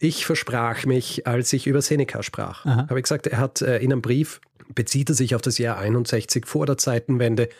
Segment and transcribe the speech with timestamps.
[0.00, 2.86] ich versprach mich, als ich über Seneca sprach, Aha.
[2.88, 4.40] habe ich gesagt, er hat äh, in einem Brief,
[4.74, 7.50] bezieht er sich auf das Jahr 61 vor der Zeitenwende,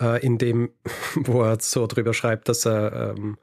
[0.00, 0.70] äh, in dem,
[1.16, 3.36] wo er so drüber schreibt, dass er, ähm,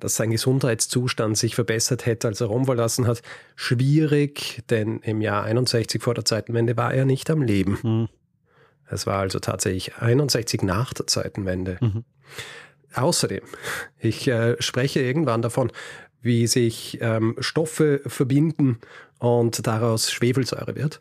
[0.00, 3.22] dass sein Gesundheitszustand sich verbessert hätte, als er Rom verlassen hat.
[3.54, 7.80] Schwierig, denn im Jahr 61 vor der Zeitenwende war er nicht am Leben.
[7.80, 8.08] Hm.
[8.90, 11.78] Es war also tatsächlich 61 nach der Zeitenwende.
[11.80, 12.04] Mhm.
[12.94, 13.42] Außerdem,
[13.98, 15.72] ich äh, spreche irgendwann davon,
[16.24, 18.78] wie sich ähm, Stoffe verbinden
[19.18, 21.00] und daraus Schwefelsäure wird.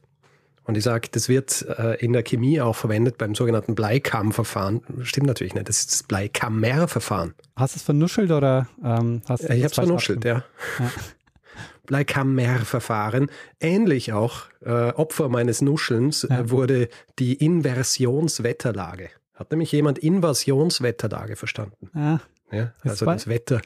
[0.66, 4.82] Und ich sage, das wird äh, in der Chemie auch verwendet beim sogenannten Bleikammverfahren.
[5.04, 7.34] Stimmt natürlich nicht, das ist das Bleikammerverfahren.
[7.58, 10.44] Hast du es vernuschelt oder ähm, hast du Äh, ich das habe es vernuschelt, ja.
[10.80, 10.92] Ja.
[11.86, 13.30] Bleikammerverfahren.
[13.60, 16.40] Ähnlich auch, äh, Opfer meines Nuschelns, Ja.
[16.40, 16.88] äh, wurde
[17.20, 19.10] die Inversionswetterlage.
[19.34, 21.90] Hat nämlich jemand Inversionswetterlage verstanden?
[21.94, 22.20] Ah,
[22.52, 23.62] Ja, Das also das Wetter.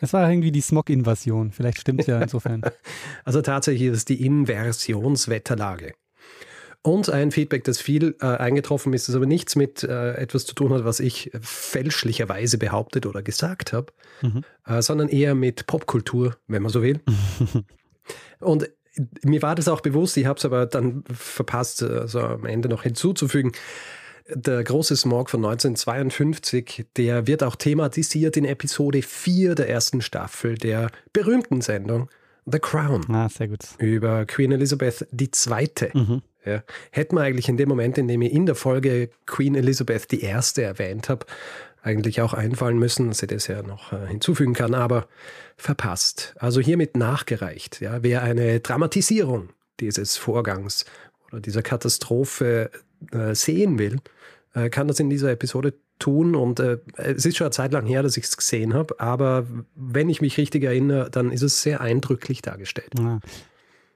[0.00, 1.52] Es war irgendwie die Smog-Invasion.
[1.52, 2.62] Vielleicht stimmt es ja insofern.
[3.24, 5.94] Also tatsächlich ist es die Inversionswetterlage.
[6.82, 10.54] Und ein Feedback, das viel äh, eingetroffen ist, das aber nichts mit äh, etwas zu
[10.54, 13.92] tun hat, was ich fälschlicherweise behauptet oder gesagt habe,
[14.22, 14.44] Mhm.
[14.66, 17.00] äh, sondern eher mit Popkultur, wenn man so will.
[18.40, 18.70] Und
[19.22, 22.82] mir war das auch bewusst, ich habe es aber dann verpasst, also am Ende noch
[22.82, 23.52] hinzuzufügen.
[24.34, 30.56] Der große Smog von 1952, der wird auch thematisiert in Episode 4 der ersten Staffel
[30.56, 32.08] der berühmten Sendung
[32.46, 33.60] The Crown Ah, sehr gut.
[33.78, 35.68] über Queen Elizabeth II.
[35.92, 36.22] Mhm.
[36.44, 36.62] Ja.
[36.90, 40.26] Hätte man eigentlich in dem Moment, in dem ich in der Folge Queen Elizabeth I.
[40.62, 41.26] erwähnt habe,
[41.82, 45.06] eigentlich auch einfallen müssen, dass ich das ja noch äh, hinzufügen kann, aber
[45.56, 46.34] verpasst.
[46.38, 47.80] Also hiermit nachgereicht.
[47.80, 48.02] Ja.
[48.02, 50.84] Wer eine Dramatisierung dieses Vorgangs
[51.30, 52.70] oder dieser Katastrophe
[53.12, 53.98] äh, sehen will,
[54.54, 56.34] äh, kann das in dieser Episode tun.
[56.34, 59.46] Und äh, es ist schon eine Zeit lang her, dass ich es gesehen habe, aber
[59.74, 62.92] wenn ich mich richtig erinnere, dann ist es sehr eindrücklich dargestellt.
[62.98, 63.20] Ah.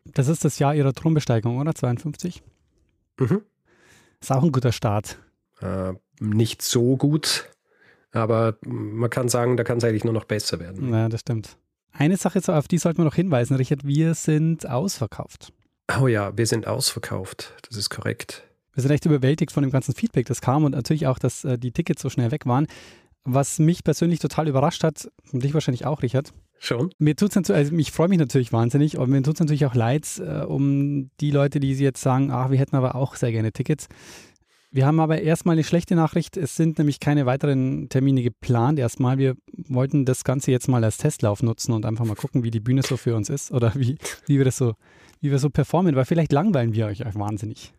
[0.04, 1.74] Das ist das Jahr ihrer Thronbesteigung, oder?
[1.74, 2.42] 52?
[3.18, 3.42] Mhm.
[4.20, 5.18] Ist auch ein guter Start.
[5.60, 7.50] Äh, nicht so gut,
[8.12, 10.92] aber man kann sagen, da kann es eigentlich nur noch besser werden.
[10.92, 11.56] Ja, das stimmt.
[11.92, 13.84] Eine Sache, auf die sollten wir noch hinweisen, Richard.
[13.84, 15.52] Wir sind ausverkauft.
[16.00, 17.54] Oh ja, wir sind ausverkauft.
[17.68, 18.42] Das ist korrekt.
[18.74, 21.58] Wir sind echt überwältigt von dem ganzen Feedback, das kam und natürlich auch, dass äh,
[21.58, 22.66] die Tickets so schnell weg waren.
[23.24, 26.32] Was mich persönlich total überrascht hat, und dich wahrscheinlich auch, Richard.
[26.58, 26.90] Schon?
[26.98, 29.74] Mir tut's natürlich, also ich freue mich natürlich wahnsinnig, aber mir tut es natürlich auch
[29.74, 33.52] leid äh, um die Leute, die jetzt sagen, ach, wir hätten aber auch sehr gerne
[33.52, 33.88] Tickets.
[34.74, 36.36] Wir haben aber erstmal eine schlechte Nachricht.
[36.36, 38.80] Es sind nämlich keine weiteren Termine geplant.
[38.80, 42.50] Erstmal, wir wollten das Ganze jetzt mal als Testlauf nutzen und einfach mal gucken, wie
[42.50, 43.96] die Bühne so für uns ist oder wie,
[44.26, 44.74] wie wir das so,
[45.20, 47.72] wie wir so performen, weil vielleicht langweilen wir euch auch wahnsinnig.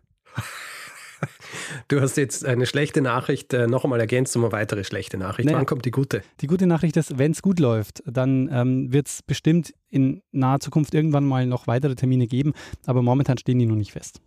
[1.88, 5.46] Du hast jetzt eine schlechte Nachricht äh, noch einmal ergänzt um eine weitere schlechte Nachricht.
[5.46, 5.58] Naja.
[5.58, 6.24] Wann kommt die gute?
[6.42, 10.60] Die gute Nachricht ist, wenn es gut läuft, dann ähm, wird es bestimmt in naher
[10.60, 12.54] Zukunft irgendwann mal noch weitere Termine geben,
[12.86, 14.22] aber momentan stehen die noch nicht fest.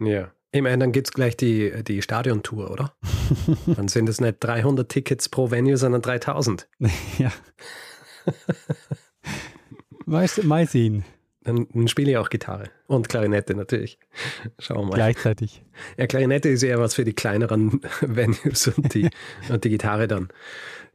[0.00, 0.30] Ja.
[0.50, 2.94] Immerhin, dann gibt es gleich die, die Stadiontour, oder?
[3.66, 6.68] dann sind es nicht 300 Tickets pro Venue, sondern 3000.
[7.18, 7.30] ja.
[10.06, 11.04] mal, mal sehen,
[11.44, 12.64] Dann, spiele ich auch Gitarre.
[12.86, 13.98] Und Klarinette natürlich.
[14.58, 14.94] Schauen wir mal.
[14.94, 15.62] gleichzeitig.
[15.96, 19.08] Ja, Klarinette ist eher was für die kleineren Venues und die,
[19.48, 20.28] und die Gitarre dann.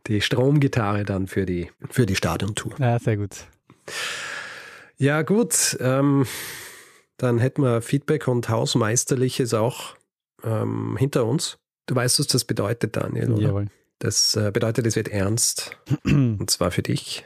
[0.07, 2.73] Die Stromgitarre dann für die, für die Stadiontour.
[2.79, 3.47] Ja, sehr gut.
[4.97, 5.77] Ja, gut.
[5.79, 6.25] Ähm,
[7.17, 9.95] dann hätten wir Feedback und Hausmeisterliches auch
[10.43, 11.57] ähm, hinter uns.
[11.85, 13.41] Du weißt, was das bedeutet, Daniel, oder?
[13.41, 13.67] Jawohl.
[13.99, 15.77] Das äh, bedeutet, es wird ernst.
[16.03, 17.25] Und zwar für dich.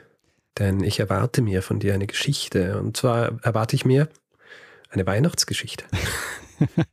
[0.60, 2.80] Denn ich erwarte mir von dir eine Geschichte.
[2.80, 4.10] Und zwar erwarte ich mir
[4.90, 5.86] eine Weihnachtsgeschichte.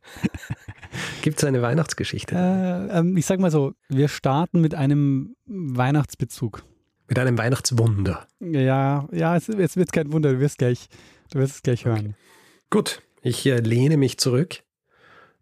[1.21, 2.35] Gibt es eine Weihnachtsgeschichte?
[2.35, 6.63] Äh, ähm, ich sag mal so, wir starten mit einem Weihnachtsbezug.
[7.07, 8.27] Mit einem Weihnachtswunder.
[8.39, 10.87] Ja, ja, es, es wird kein Wunder, du wirst gleich,
[11.31, 11.97] du wirst es gleich hören.
[11.97, 12.15] Okay.
[12.69, 14.63] Gut, ich äh, lehne mich zurück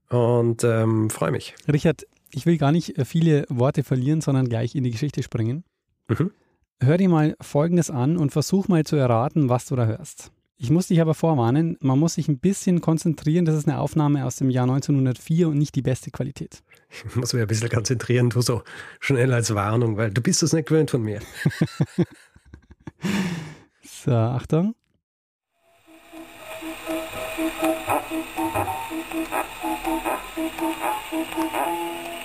[0.09, 1.55] und ähm, freue mich.
[1.71, 5.63] Richard, ich will gar nicht äh, viele Worte verlieren, sondern gleich in die Geschichte springen.
[6.07, 6.31] Mhm.
[6.85, 10.33] Hör dir mal Folgendes an und versuch mal zu erraten, was du da hörst.
[10.57, 13.45] Ich muss dich aber vorwarnen, man muss sich ein bisschen konzentrieren.
[13.45, 16.61] Das ist eine Aufnahme aus dem Jahr 1904 und nicht die beste Qualität.
[17.05, 18.63] Ich muss mich ein bisschen konzentrieren, du so
[18.99, 21.21] schnell als Warnung, weil du bist es nicht gewöhnt von mir.
[23.83, 24.75] so, Achtung.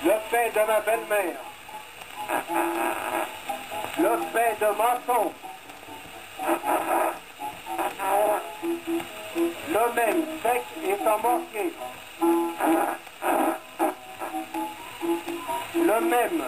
[0.05, 1.39] Le fait de ma belle-mère.
[4.01, 5.33] Le fait de Masson.
[9.69, 11.73] Le même sec et manquer.
[15.75, 16.43] Le même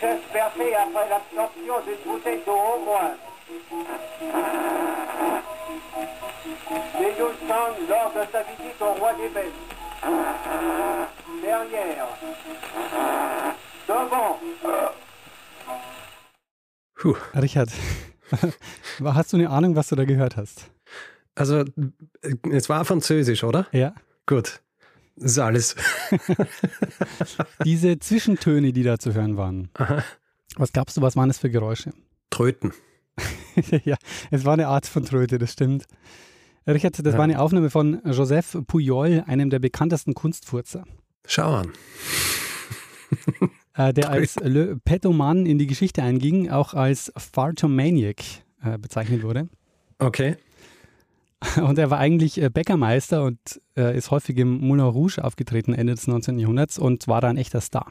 [0.00, 3.14] chaise percée après l'absorption d'une bouteille d'eau au moins.
[7.48, 9.52] Sang lors de sa visite au roi des bêtes.
[11.42, 12.06] Dernière.
[13.88, 14.38] Devant.
[17.00, 17.16] Puh.
[17.34, 17.70] Richard,
[19.02, 20.70] hast du eine Ahnung, was du da gehört hast?
[21.34, 21.64] Also,
[22.50, 23.66] es war Französisch, oder?
[23.72, 23.94] Ja.
[24.26, 24.60] Gut.
[25.16, 25.76] Das ist alles.
[27.64, 29.70] Diese Zwischentöne, die da zu hören waren.
[29.74, 30.04] Aha.
[30.56, 31.92] Was glaubst du, was waren das für Geräusche?
[32.28, 32.74] Tröten.
[33.84, 33.96] ja,
[34.30, 35.86] es war eine Art von Tröte, das stimmt.
[36.66, 37.18] Richard, das ja.
[37.18, 40.84] war eine Aufnahme von Joseph Pujol, einem der bekanntesten Kunstfurzer.
[41.26, 41.72] Schau an.
[43.74, 48.22] Äh, der als Le Petoman in die Geschichte einging, auch als Fartomaniac
[48.62, 49.48] äh, bezeichnet wurde.
[49.98, 50.36] Okay.
[51.56, 53.38] Und er war eigentlich äh, Bäckermeister und
[53.74, 56.38] äh, ist häufig im Moulin Rouge aufgetreten Ende des 19.
[56.38, 57.90] Jahrhunderts und war da ein echter Star.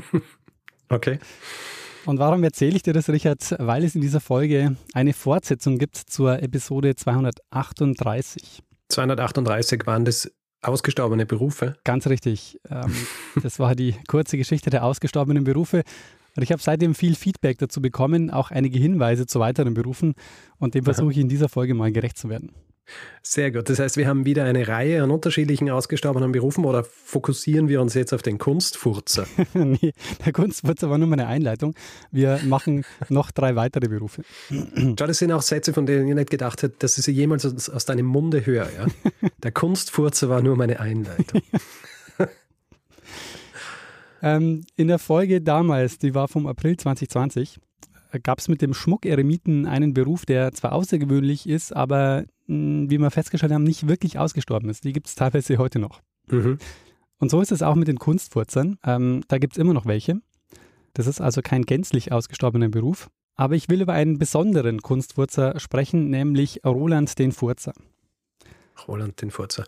[0.90, 1.18] okay.
[2.04, 3.56] Und warum erzähle ich dir das, Richard?
[3.58, 8.62] Weil es in dieser Folge eine Fortsetzung gibt zur Episode 238.
[8.88, 10.30] 238 waren das
[10.62, 11.76] ausgestorbene Berufe?
[11.84, 12.60] Ganz richtig.
[12.68, 12.94] Ähm,
[13.42, 15.82] das war die kurze Geschichte der ausgestorbenen Berufe.
[16.36, 20.14] Und ich habe seitdem viel Feedback dazu bekommen, auch einige Hinweise zu weiteren Berufen.
[20.58, 22.52] Und dem versuche ich in dieser Folge mal gerecht zu werden.
[23.22, 23.68] Sehr gut.
[23.68, 27.92] Das heißt, wir haben wieder eine Reihe an unterschiedlichen ausgestorbenen Berufen oder fokussieren wir uns
[27.94, 29.26] jetzt auf den Kunstfurzer?
[29.54, 29.92] nee,
[30.24, 31.74] der Kunstfurzer war nur meine Einleitung.
[32.10, 34.22] Wir machen noch drei weitere Berufe.
[34.48, 37.44] Schau, das sind auch Sätze, von denen ich nicht gedacht hätte, dass ich sie jemals
[37.44, 38.70] aus, aus deinem Munde höre.
[38.72, 38.86] Ja?
[39.42, 41.42] Der Kunstfurzer war nur meine Einleitung.
[44.22, 47.58] ähm, in der Folge damals, die war vom April 2020,
[48.18, 53.52] gab es mit dem Schmuckeremiten einen Beruf, der zwar außergewöhnlich ist, aber wie wir festgestellt
[53.52, 54.84] haben, nicht wirklich ausgestorben ist.
[54.84, 56.00] Die gibt es teilweise heute noch.
[56.28, 56.58] Mhm.
[57.18, 58.78] Und so ist es auch mit den Kunstfurzern.
[58.84, 60.20] Ähm, da gibt es immer noch welche.
[60.94, 63.10] Das ist also kein gänzlich ausgestorbener Beruf.
[63.36, 67.72] Aber ich will über einen besonderen Kunstfurzer sprechen, nämlich Roland den Furzer.
[68.88, 69.64] Roland den Furzer.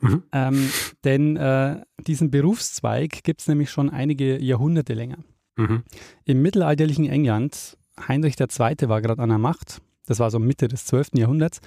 [0.00, 0.22] Mhm.
[0.32, 0.70] Ähm,
[1.04, 5.18] denn äh, diesen Berufszweig gibt es nämlich schon einige Jahrhunderte länger.
[5.56, 5.82] Mhm.
[6.24, 7.76] Im mittelalterlichen England,
[8.08, 8.88] Heinrich II.
[8.88, 11.10] war gerade an der Macht, das war so Mitte des 12.
[11.14, 11.60] Jahrhunderts,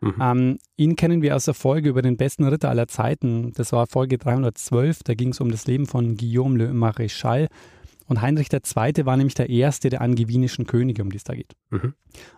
[0.00, 0.14] Mhm.
[0.20, 3.52] Ähm, ihn kennen wir aus der Folge über den besten Ritter aller Zeiten.
[3.54, 5.02] Das war Folge 312.
[5.02, 7.48] Da ging es um das Leben von Guillaume le Maréchal.
[8.06, 9.06] Und Heinrich II.
[9.06, 11.54] war nämlich der erste der angevinischen Könige, um die es da geht.
[11.70, 11.94] Mhm.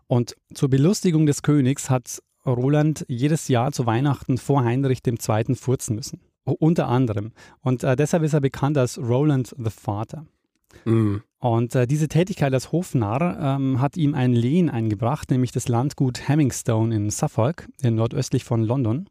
[0.06, 5.54] Und zur Belustigung des Königs hat Roland jedes Jahr zu Weihnachten vor Heinrich II.
[5.54, 6.20] furzen müssen.
[6.44, 7.32] Unter anderem.
[7.60, 10.24] Und äh, deshalb ist er bekannt als Roland the Vater.
[10.84, 11.22] Mhm.
[11.40, 16.28] Und äh, diese Tätigkeit als Hofnarr ähm, hat ihm ein Lehen eingebracht, nämlich das Landgut
[16.28, 19.08] Hemmingstone in Suffolk, in nordöstlich von London.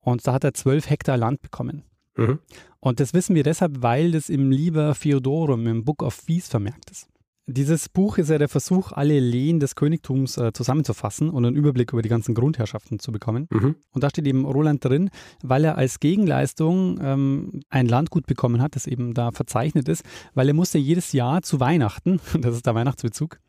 [0.00, 1.82] Und da hat er zwölf Hektar Land bekommen.
[2.16, 2.38] Mhm.
[2.80, 6.90] Und das wissen wir deshalb, weil das im Liber Theodorum im Book of Fees vermerkt
[6.90, 7.08] ist.
[7.50, 11.94] Dieses Buch ist ja der Versuch, alle Lehen des Königtums äh, zusammenzufassen und einen Überblick
[11.94, 13.48] über die ganzen Grundherrschaften zu bekommen.
[13.50, 13.76] Mhm.
[13.90, 15.08] Und da steht eben Roland drin,
[15.42, 20.46] weil er als Gegenleistung ähm, ein Landgut bekommen hat, das eben da verzeichnet ist, weil
[20.48, 23.40] er musste jedes Jahr zu Weihnachten, das ist der Weihnachtsbezug,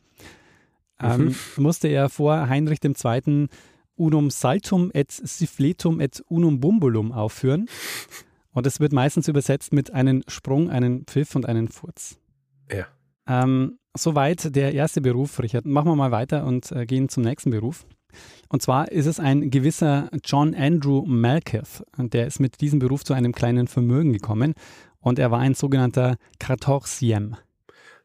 [1.01, 1.35] ähm, mhm.
[1.57, 3.47] musste er vor Heinrich II.
[3.95, 7.67] Unum Saltum et Siffletum et Unum Bumbulum aufführen.
[8.53, 12.17] Und das wird meistens übersetzt mit einen Sprung, einen Pfiff und einen Furz.
[12.71, 12.87] Ja.
[13.29, 15.65] Ähm, Soweit der erste Beruf, Richard.
[15.65, 17.85] Machen wir mal weiter und äh, gehen zum nächsten Beruf.
[18.47, 21.83] Und zwar ist es ein gewisser John Andrew Malketh.
[21.97, 24.53] Und der ist mit diesem Beruf zu einem kleinen Vermögen gekommen.
[25.01, 27.37] und er war ein sogenannter Quatorzième.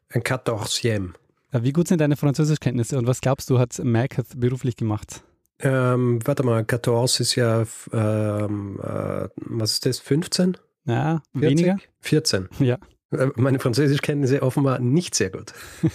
[0.09, 1.13] Ein Quatorzième.
[1.51, 5.23] Äh, Wie gut sind deine Französischkenntnisse und was glaubst du, hat Marketh beruflich gemacht?
[5.59, 7.63] Ähm, warte mal, 14 ist ja,
[7.93, 10.57] ähm, äh, was ist das, 15?
[10.85, 11.41] Ja, 40?
[11.41, 11.77] weniger?
[12.01, 12.49] 14.
[12.59, 12.77] Ja.
[13.19, 15.53] Äh, Meine Französischkenntnisse offenbar nicht sehr gut.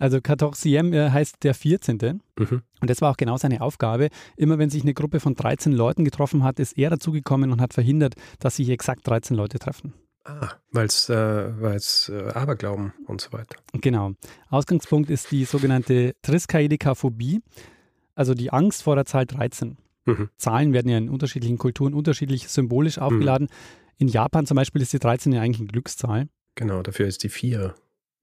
[0.00, 2.22] Also Quatorzième äh, heißt der 14.
[2.38, 2.62] Mhm.
[2.80, 4.08] Und das war auch genau seine Aufgabe.
[4.34, 7.74] Immer wenn sich eine Gruppe von 13 Leuten getroffen hat, ist er dazugekommen und hat
[7.74, 9.92] verhindert, dass sich exakt 13 Leute treffen.
[10.24, 13.56] Ah, weil es äh, weil's, äh, Aberglauben und so weiter.
[13.72, 14.12] Genau.
[14.48, 17.42] Ausgangspunkt ist die sogenannte Triskaidekaphobie,
[18.14, 19.76] also die Angst vor der Zahl 13.
[20.06, 20.30] Mhm.
[20.36, 23.48] Zahlen werden ja in unterschiedlichen Kulturen unterschiedlich symbolisch aufgeladen.
[24.00, 26.28] In Japan zum Beispiel ist die 13 ja eigentlich eine Glückszahl.
[26.54, 27.74] Genau, dafür ist die 4.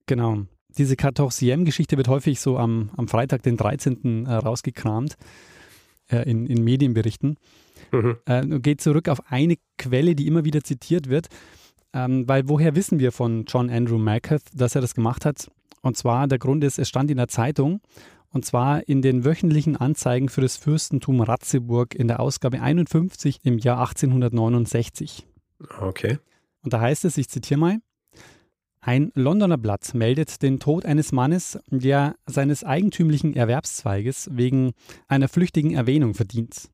[0.06, 0.42] Genau.
[0.76, 4.26] Diese Quatorzième-Geschichte wird häufig so am, am Freitag, den 13.
[4.26, 5.16] Äh, rausgekramt
[6.10, 7.36] äh, in, in Medienberichten.
[7.92, 8.16] Mhm.
[8.26, 11.28] Äh, geht zurück auf eine Quelle, die immer wieder zitiert wird.
[11.92, 15.48] Ähm, weil woher wissen wir von John Andrew Marketh, dass er das gemacht hat?
[15.82, 17.80] Und zwar der Grund ist, es stand in der Zeitung
[18.30, 23.58] und zwar in den wöchentlichen Anzeigen für das Fürstentum Ratzeburg in der Ausgabe 51 im
[23.58, 25.28] Jahr 1869.
[25.80, 26.18] Okay.
[26.62, 27.78] Und da heißt es, ich zitiere mal,
[28.80, 34.72] ein Londoner Blatt meldet den Tod eines Mannes, der seines eigentümlichen Erwerbszweiges wegen
[35.08, 36.70] einer flüchtigen Erwähnung verdient.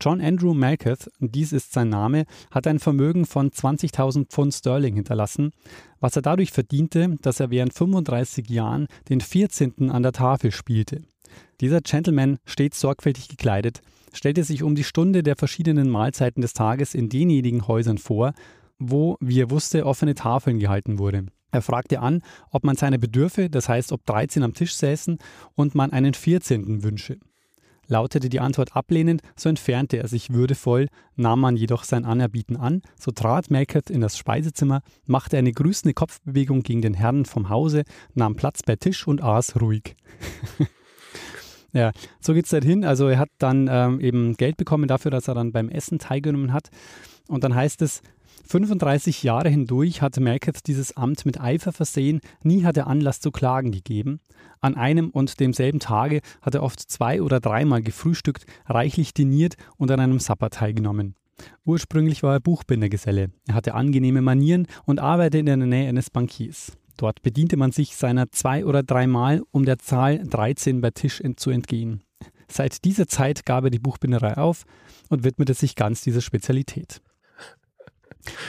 [0.00, 5.50] John Andrew Malketh, dies ist sein Name, hat ein Vermögen von 20.000 Pfund Sterling hinterlassen,
[5.98, 9.90] was er dadurch verdiente, dass er während 35 Jahren den 14.
[9.90, 11.02] an der Tafel spielte.
[11.60, 16.94] Dieser Gentleman, stets sorgfältig gekleidet, stellte sich um die Stunde der verschiedenen Mahlzeiten des Tages
[16.94, 18.32] in denjenigen Häusern vor,
[18.78, 21.26] wo, wie er wusste, offene Tafeln gehalten wurde.
[21.50, 25.18] Er fragte an, ob man seine bedürfe, das heißt, ob 13 am Tisch säßen
[25.54, 26.82] und man einen 14.
[26.82, 27.18] wünsche.
[27.86, 32.82] Lautete die Antwort ablehnend, so entfernte er sich würdevoll, nahm man jedoch sein Anerbieten an,
[33.00, 37.84] so trat Malketh in das Speisezimmer, machte eine grüßende Kopfbewegung gegen den Herrn vom Hause,
[38.12, 39.96] nahm Platz bei Tisch und aß ruhig.
[41.72, 42.84] ja, so geht's halt hin.
[42.84, 46.52] Also er hat dann ähm, eben Geld bekommen dafür, dass er dann beim Essen teilgenommen
[46.52, 46.68] hat.
[47.28, 48.02] Und dann heißt es,
[48.46, 53.30] 35 Jahre hindurch hatte Malketh dieses Amt mit Eifer versehen, nie hat er Anlass zu
[53.30, 54.20] Klagen gegeben.
[54.60, 59.90] An einem und demselben Tage hat er oft zwei oder dreimal gefrühstückt, reichlich diniert und
[59.90, 61.14] an einem Supper teilgenommen.
[61.66, 63.30] Ursprünglich war er Buchbindergeselle.
[63.46, 66.72] Er hatte angenehme Manieren und arbeitete in der Nähe eines Bankiers.
[66.98, 71.50] Dort bediente man sich seiner zwei oder dreimal, um der Zahl 13 bei Tisch zu
[71.50, 72.02] entgehen.
[72.50, 74.64] Seit dieser Zeit gab er die Buchbinderei auf
[75.08, 77.00] und widmete sich ganz dieser Spezialität.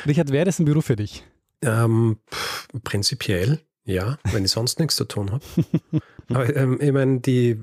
[0.08, 1.24] Richard, wäre das ein Beruf für dich?
[1.62, 2.18] Ähm,
[2.84, 5.44] prinzipiell, ja, wenn ich sonst nichts zu tun habe.
[6.30, 7.60] Aber ähm, ich meine, die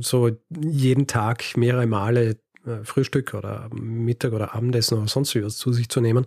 [0.00, 2.36] so jeden Tag mehrere Male
[2.66, 6.26] äh, Frühstück oder Mittag oder Abendessen oder sonst was zu sich zu nehmen,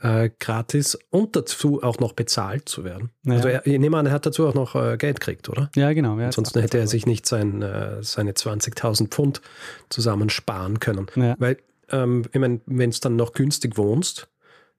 [0.00, 3.10] äh, gratis und dazu auch noch bezahlt zu werden.
[3.22, 3.36] Naja.
[3.38, 5.70] Also er, ich nehme an, er hat dazu auch noch äh, Geld gekriegt, oder?
[5.74, 6.18] Ja, genau.
[6.18, 9.40] Ja, Ansonsten hätte er sich nicht sein, äh, seine 20.000 Pfund
[9.88, 11.06] zusammen sparen können.
[11.16, 11.34] Ja.
[11.38, 11.56] Weil,
[11.90, 14.28] ähm, ich meine, wenn es dann noch günstig wohnst,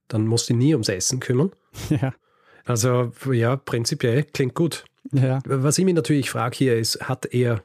[0.08, 1.52] dann musst du nie ums Essen kümmern.
[1.90, 2.14] Ja,
[2.66, 4.86] Also ja, prinzipiell klingt gut.
[5.12, 5.40] ja.
[5.46, 7.64] Was ich mich natürlich frage hier ist, hat er,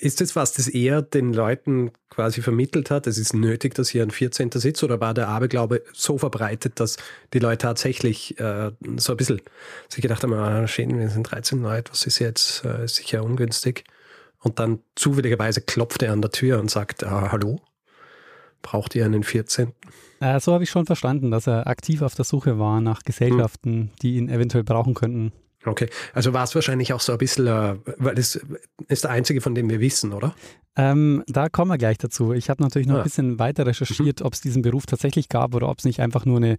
[0.00, 3.06] ist das was, das er den Leuten quasi vermittelt hat?
[3.06, 4.50] Es ist nötig, dass hier ein 14.
[4.52, 6.96] sitzt oder war der Aberglaube so verbreitet, dass
[7.32, 9.40] die Leute tatsächlich äh, so ein bisschen
[9.88, 13.24] sich gedacht haben, ah, schön, wir sind 13 Leute, was ist jetzt äh, ist sicher
[13.24, 13.84] ungünstig.
[14.40, 17.60] Und dann zufälligerweise klopft er an der Tür und sagt, ah, hallo,
[18.62, 19.72] braucht ihr einen 14.?
[20.20, 23.90] Äh, so habe ich schon verstanden, dass er aktiv auf der Suche war nach Gesellschaften,
[24.02, 25.32] die ihn eventuell brauchen könnten.
[25.66, 28.38] Okay, also war es wahrscheinlich auch so ein bisschen, äh, weil das
[28.88, 30.34] ist der einzige, von dem wir wissen, oder?
[30.76, 32.32] Ähm, da kommen wir gleich dazu.
[32.32, 32.98] Ich habe natürlich noch Ah.
[32.98, 36.26] ein bisschen weiter recherchiert, ob es diesen Beruf tatsächlich gab oder ob es nicht einfach
[36.26, 36.56] nur eine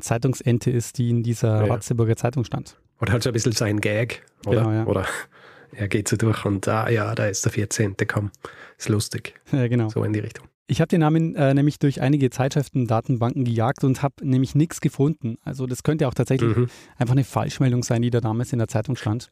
[0.00, 1.72] Zeitungsente ist, die in dieser ja.
[1.72, 2.76] Ratzeburger Zeitung stand.
[3.00, 4.60] Oder halt so ein bisschen sein Gag, oder?
[4.60, 4.84] Genau, ja.
[4.86, 5.06] Oder
[5.72, 7.96] er geht so durch und ah ja, da ist der 14.
[8.06, 8.30] Komm,
[8.78, 9.34] ist lustig.
[9.50, 9.88] Ja, genau.
[9.88, 10.46] So in die Richtung.
[10.66, 14.80] Ich habe den Namen äh, nämlich durch einige Zeitschriften, Datenbanken gejagt und habe nämlich nichts
[14.80, 15.36] gefunden.
[15.44, 16.68] Also das könnte auch tatsächlich Mhm.
[16.96, 19.30] einfach eine Falschmeldung sein, die da damals in der Zeitung stand,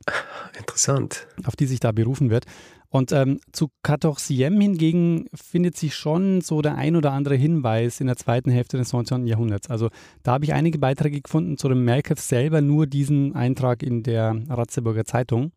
[0.59, 1.27] Interessant.
[1.45, 2.45] auf die sich da berufen wird.
[2.91, 8.09] Und ähm, zu Quatorzième hingegen findet sich schon so der ein oder andere Hinweis in
[8.09, 9.27] der zweiten Hälfte des 19.
[9.27, 9.71] Jahrhunderts.
[9.71, 9.89] Also
[10.23, 14.37] da habe ich einige Beiträge gefunden zu dem Merketh selber, nur diesen Eintrag in der
[14.51, 15.53] Ratzeburger Zeitung.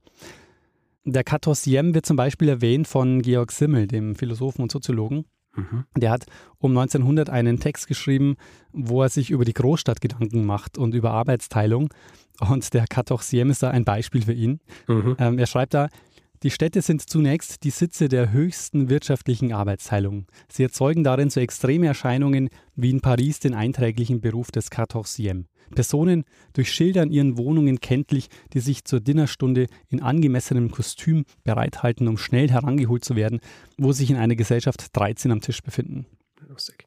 [1.03, 5.25] Der Quatorzième wird zum Beispiel erwähnt von Georg Simmel, dem Philosophen und Soziologen.
[5.55, 5.85] Mhm.
[5.95, 6.25] Der hat
[6.59, 8.35] um 1900 einen Text geschrieben,
[8.71, 11.93] wo er sich über die Großstadt Gedanken macht und über Arbeitsteilung.
[12.39, 14.59] Und der Quatorzième ist da ein Beispiel für ihn.
[14.87, 15.15] Mhm.
[15.19, 15.89] Ähm, er schreibt da,
[16.45, 20.27] Die Städte sind zunächst die Sitze der höchsten wirtschaftlichen Arbeitsteilung.
[20.47, 25.45] Sie erzeugen darin so extreme Erscheinungen wie in Paris den einträglichen Beruf des Quatorzième.
[25.73, 26.23] Personen
[26.53, 33.03] durchschildern ihren Wohnungen kenntlich, die sich zur Dinnerstunde in angemessenem Kostüm bereithalten, um schnell herangeholt
[33.03, 33.39] zu werden,
[33.79, 36.05] wo sich in einer Gesellschaft 13 am Tisch befinden.
[36.47, 36.85] Lustig.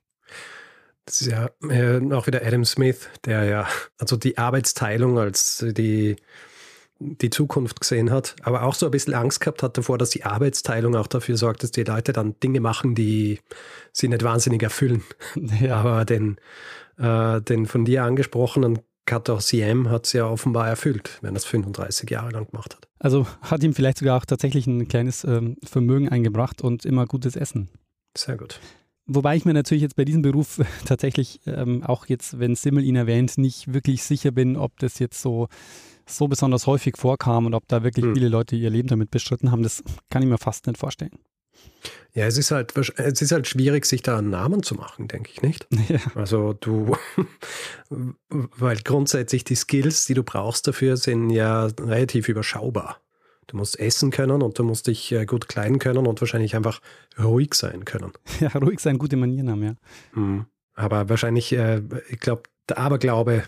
[1.04, 3.66] Das ist ja äh, auch wieder Adam Smith, der ja
[3.98, 6.14] also die Arbeitsteilung als die
[7.00, 10.24] die Zukunft gesehen hat, aber auch so ein bisschen Angst gehabt hat davor, dass die
[10.24, 13.40] Arbeitsteilung auch dafür sorgt, dass die Leute dann Dinge machen, die
[13.92, 15.02] sie nicht wahnsinnig erfüllen.
[15.60, 15.76] Ja.
[15.76, 16.36] Aber den,
[16.98, 22.10] äh, den von dir angesprochenen 14 hat es ja offenbar erfüllt, wenn er es 35
[22.10, 22.88] Jahre lang gemacht hat.
[22.98, 27.36] Also hat ihm vielleicht sogar auch tatsächlich ein kleines ähm, Vermögen eingebracht und immer gutes
[27.36, 27.68] Essen.
[28.16, 28.60] Sehr gut.
[29.06, 32.96] Wobei ich mir natürlich jetzt bei diesem Beruf tatsächlich ähm, auch jetzt, wenn Simmel ihn
[32.96, 35.48] erwähnt, nicht wirklich sicher bin, ob das jetzt so
[36.08, 38.14] so besonders häufig vorkam und ob da wirklich hm.
[38.14, 41.18] viele Leute ihr Leben damit bestritten haben, das kann ich mir fast nicht vorstellen.
[42.14, 45.30] Ja, es ist halt, es ist halt schwierig, sich da einen Namen zu machen, denke
[45.32, 45.66] ich nicht.
[45.88, 46.00] Ja.
[46.14, 46.96] Also du,
[48.28, 53.00] weil grundsätzlich die Skills, die du brauchst dafür, sind ja relativ überschaubar.
[53.46, 56.80] Du musst essen können und du musst dich äh, gut kleiden können und wahrscheinlich einfach
[57.18, 58.12] ruhig sein können.
[58.40, 59.74] Ja, ruhig sein, gute Manieren haben, ja.
[60.12, 60.46] Mhm.
[60.74, 63.44] Aber wahrscheinlich, äh, ich glaube, der Aberglaube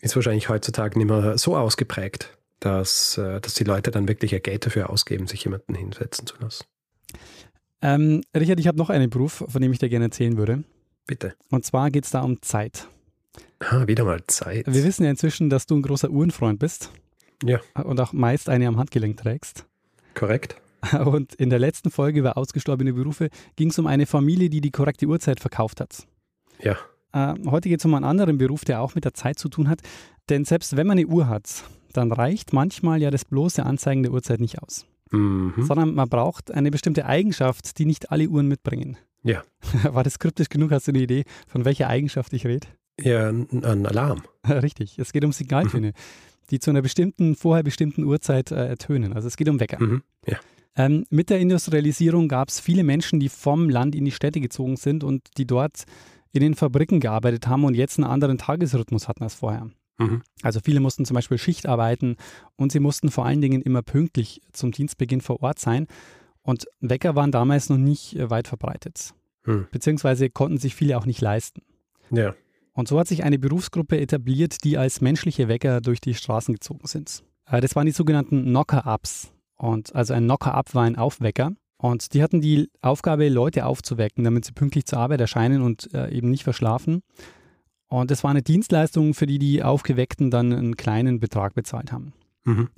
[0.00, 4.40] ist wahrscheinlich heutzutage nicht mehr so ausgeprägt, dass, äh, dass die Leute dann wirklich ihr
[4.40, 6.64] Geld dafür ausgeben, sich jemanden hinsetzen zu lassen.
[7.82, 10.64] Ähm, Richard, ich habe noch einen Beruf, von dem ich dir gerne erzählen würde.
[11.06, 11.34] Bitte.
[11.50, 12.88] Und zwar geht es da um Zeit.
[13.60, 14.66] Ah, wieder mal Zeit.
[14.66, 16.90] Wir wissen ja inzwischen, dass du ein großer Uhrenfreund bist.
[17.44, 17.60] Ja.
[17.74, 19.66] Und auch meist eine am Handgelenk trägst.
[20.14, 20.56] Korrekt.
[21.04, 24.70] Und in der letzten Folge über ausgestorbene Berufe ging es um eine Familie, die die
[24.70, 26.06] korrekte Uhrzeit verkauft hat.
[26.60, 26.78] Ja.
[27.14, 29.68] Äh, heute geht es um einen anderen Beruf, der auch mit der Zeit zu tun
[29.68, 29.80] hat.
[30.28, 34.12] Denn selbst wenn man eine Uhr hat, dann reicht manchmal ja das bloße Anzeigen der
[34.12, 34.84] Uhrzeit nicht aus.
[35.12, 35.54] Mhm.
[35.58, 38.96] Sondern man braucht eine bestimmte Eigenschaft, die nicht alle Uhren mitbringen.
[39.22, 39.42] Ja.
[39.84, 40.72] War das kryptisch genug?
[40.72, 42.66] Hast du eine Idee, von welcher Eigenschaft ich rede?
[43.00, 44.22] Ja, ein Alarm.
[44.48, 44.98] Richtig.
[44.98, 45.92] Es geht um Signaltöne, mhm.
[46.50, 49.12] die zu einer bestimmten, vorher bestimmten Uhrzeit äh, ertönen.
[49.12, 49.80] Also es geht um Wecker.
[49.80, 50.02] Mhm.
[50.26, 50.38] Ja.
[50.76, 54.76] Ähm, mit der Industrialisierung gab es viele Menschen, die vom Land in die Städte gezogen
[54.76, 55.84] sind und die dort
[56.34, 59.70] in den Fabriken gearbeitet haben und jetzt einen anderen Tagesrhythmus hatten als vorher.
[59.98, 60.22] Mhm.
[60.42, 62.16] Also viele mussten zum Beispiel Schicht arbeiten
[62.56, 65.86] und sie mussten vor allen Dingen immer pünktlich zum Dienstbeginn vor Ort sein.
[66.42, 69.14] Und Wecker waren damals noch nicht äh, weit verbreitet.
[69.44, 69.68] Mhm.
[69.70, 71.62] Beziehungsweise konnten sich viele auch nicht leisten.
[72.10, 72.34] Ja.
[72.72, 76.86] Und so hat sich eine Berufsgruppe etabliert, die als menschliche Wecker durch die Straßen gezogen
[76.86, 77.22] sind.
[77.46, 79.32] Äh, das waren die sogenannten Knocker-Ups.
[79.56, 81.52] Und also ein Knocker-Up war ein Aufwecker.
[81.84, 86.10] Und die hatten die Aufgabe, Leute aufzuwecken, damit sie pünktlich zur Arbeit erscheinen und äh,
[86.16, 87.02] eben nicht verschlafen.
[87.88, 92.14] Und das war eine Dienstleistung, für die die Aufgeweckten dann einen kleinen Betrag bezahlt haben.
[92.44, 92.70] Mhm.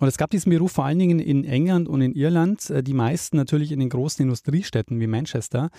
[0.00, 2.92] Und es gab diesen Beruf vor allen Dingen in England und in Irland, äh, die
[2.92, 5.70] meisten natürlich in den großen Industriestädten wie Manchester.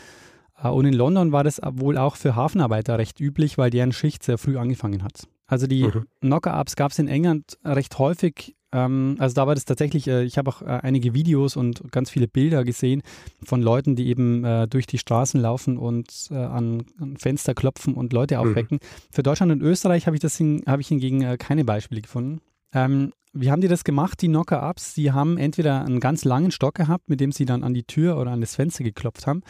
[0.58, 4.24] Äh, und in London war das wohl auch für Hafenarbeiter recht üblich, weil deren Schicht
[4.24, 5.28] sehr früh angefangen hat.
[5.46, 6.08] Also die mhm.
[6.22, 10.38] Knocker-Ups gab es in England recht häufig ähm, also da war das tatsächlich, äh, ich
[10.38, 13.04] habe auch äh, einige Videos und ganz viele Bilder gesehen
[13.44, 17.94] von Leuten, die eben äh, durch die Straßen laufen und äh, an, an, Fenster klopfen
[17.94, 18.42] und Leute mhm.
[18.42, 18.80] aufwecken.
[18.82, 19.14] Mhm.
[19.14, 22.42] Für Deutschland und Österreich habe ich, das hab ich hingegen äh, keine Beispiele gefunden.
[22.74, 24.96] Ähm, wie haben die das gemacht, die Knocker-Ups?
[24.96, 28.18] Sie haben entweder einen ganz langen Stock gehabt, mit dem sie dann an die Tür
[28.18, 29.42] oder an das Fenster geklopft haben.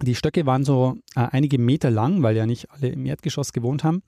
[0.00, 3.84] Die Stöcke waren so äh, einige Meter lang, weil ja nicht alle im Erdgeschoss gewohnt
[3.84, 4.02] haben.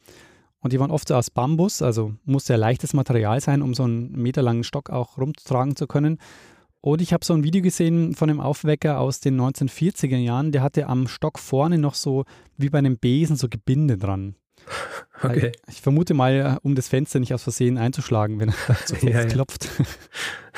[0.65, 3.83] Und die waren oft so aus Bambus, also muss sehr leichtes Material sein, um so
[3.83, 6.19] einen meterlangen Stock auch rumtragen zu können.
[6.81, 10.63] Und ich habe so ein Video gesehen von einem Aufwecker aus den 1940er Jahren, der
[10.63, 12.25] hatte am Stock vorne noch so
[12.57, 14.37] wie bei einem Besen so Gebinde dran.
[15.23, 15.53] Okay.
[15.69, 19.25] Ich vermute mal, um das Fenster nicht aus Versehen einzuschlagen, wenn er so fest ja,
[19.25, 19.71] klopft.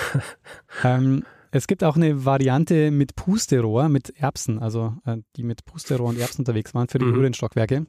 [0.82, 6.08] ähm, es gibt auch eine Variante mit Pusterohr, mit Erbsen, also äh, die mit Pusterohr
[6.08, 7.32] und Erbsen unterwegs waren für die mhm.
[7.32, 7.86] Stockwerke.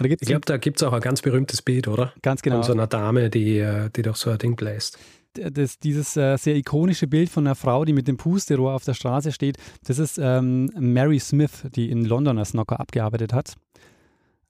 [0.00, 2.12] ich glaube, da gibt es auch ein ganz berühmtes Bild, oder?
[2.22, 2.56] Ganz genau.
[2.56, 4.98] Von so einer Dame, die, äh, die doch so ein Ding bläst.
[5.34, 8.94] Das, dieses äh, sehr ikonische Bild von einer Frau, die mit dem Pusterohr auf der
[8.94, 13.54] Straße steht, das ist ähm, Mary Smith, die in London als Knocker abgearbeitet hat.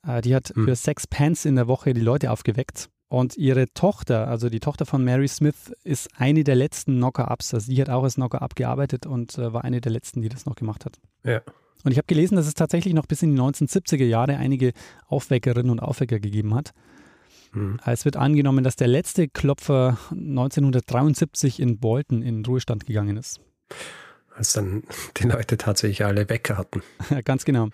[0.06, 0.66] Äh, die hat mhm.
[0.66, 2.90] für sechs Pence in der Woche die Leute aufgeweckt.
[3.14, 7.54] Und ihre Tochter, also die Tochter von Mary Smith, ist eine der letzten Knocker-Ups.
[7.54, 10.46] Also die hat auch als Knocker-Up gearbeitet und äh, war eine der letzten, die das
[10.46, 10.98] noch gemacht hat.
[11.22, 11.40] Ja.
[11.84, 14.72] Und ich habe gelesen, dass es tatsächlich noch bis in die 1970er Jahre einige
[15.06, 16.72] Aufweckerinnen und Aufwecker gegeben hat.
[17.52, 17.78] Mhm.
[17.86, 23.38] Es wird angenommen, dass der letzte Klopfer 1973 in Bolton in Ruhestand gegangen ist.
[24.34, 24.82] Als dann
[25.16, 26.82] die Leute tatsächlich alle Wecker hatten.
[27.10, 27.68] Ja, ganz genau.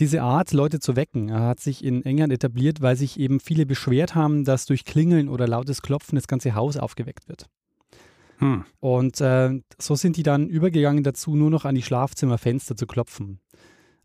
[0.00, 4.14] Diese Art, Leute zu wecken, hat sich in England etabliert, weil sich eben viele beschwert
[4.16, 7.46] haben, dass durch Klingeln oder lautes Klopfen das ganze Haus aufgeweckt wird.
[8.38, 8.64] Hm.
[8.80, 13.38] Und äh, so sind die dann übergegangen dazu, nur noch an die Schlafzimmerfenster zu klopfen.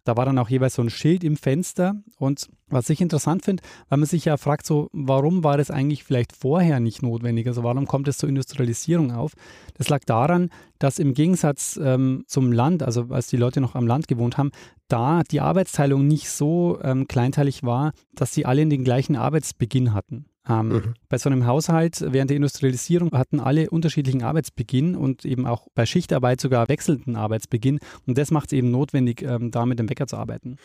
[0.09, 1.93] Da war dann auch jeweils so ein Schild im Fenster.
[2.17, 6.03] Und was ich interessant finde, weil man sich ja fragt, so, warum war das eigentlich
[6.03, 7.45] vielleicht vorher nicht notwendig?
[7.45, 9.33] Also warum kommt es zur Industrialisierung auf?
[9.75, 13.85] Das lag daran, dass im Gegensatz ähm, zum Land, also als die Leute noch am
[13.85, 14.49] Land gewohnt haben,
[14.87, 20.25] da die Arbeitsteilung nicht so ähm, kleinteilig war, dass sie alle den gleichen Arbeitsbeginn hatten.
[20.49, 20.93] Ähm, Mhm.
[21.07, 25.85] Bei so einem Haushalt während der Industrialisierung hatten alle unterschiedlichen Arbeitsbeginn und eben auch bei
[25.85, 27.79] Schichtarbeit sogar wechselnden Arbeitsbeginn.
[28.07, 30.57] Und das macht es eben notwendig, ähm, da mit dem Wecker zu arbeiten.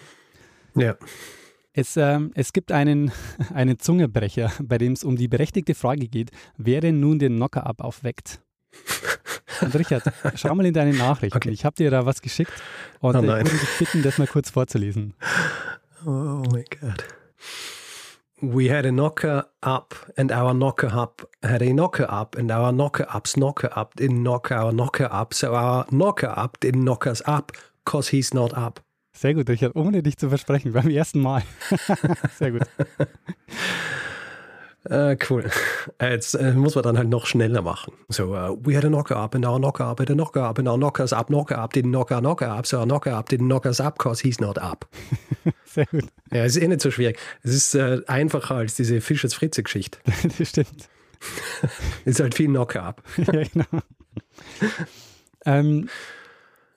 [0.74, 0.96] Ja.
[1.72, 3.10] Es, ähm, es gibt einen,
[3.54, 7.80] einen Zungebrecher, bei dem es um die berechtigte Frage geht, wer denn nun den Knocker-Up
[7.80, 8.40] aufweckt.
[9.60, 10.02] Und Richard,
[10.34, 11.36] schau mal in deine Nachrichten.
[11.36, 11.50] Okay.
[11.50, 12.52] Ich habe dir da was geschickt
[13.00, 15.14] und Oh ich würde dich bitten, das mal kurz vorzulesen.
[16.04, 17.04] Oh my God.
[18.42, 22.72] We had a knocker up, and our knocker up had a knocker up, and our
[22.72, 27.06] knocker up's knocker up didn't knock our knocker up, so our knocker up didn't knock
[27.06, 27.52] us up,
[27.84, 28.80] cause he's not up.
[29.12, 31.42] Sehr gut, Richard, ohne dich zu versprechen, beim ersten Mal.
[32.38, 32.68] Sehr gut.
[34.90, 35.50] Äh, cool.
[35.98, 37.94] Jetzt äh, muss man dann halt noch schneller machen.
[38.10, 40.58] So, uh, we had a knocker up, and our knocker up had a knocker up,
[40.58, 43.30] and our knockers up, knocker up didn't knock our knocker up, so our knocker up
[43.30, 44.84] didn't knock us up, cause he's not up.
[45.64, 46.04] Sehr gut.
[46.34, 47.18] Ja, es ist eh nicht so schwierig.
[47.42, 49.98] Es ist äh, einfacher als diese Fischers-Fritze-Geschichte.
[50.38, 50.88] Das stimmt.
[52.04, 53.02] Es ist halt viel Knocker up.
[53.16, 53.64] ja, genau.
[55.46, 55.88] ähm,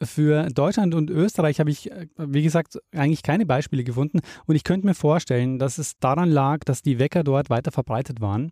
[0.01, 4.19] für Deutschland und Österreich habe ich, äh, wie gesagt, eigentlich keine Beispiele gefunden.
[4.45, 8.21] Und ich könnte mir vorstellen, dass es daran lag, dass die Wecker dort weiter verbreitet
[8.21, 8.51] waren.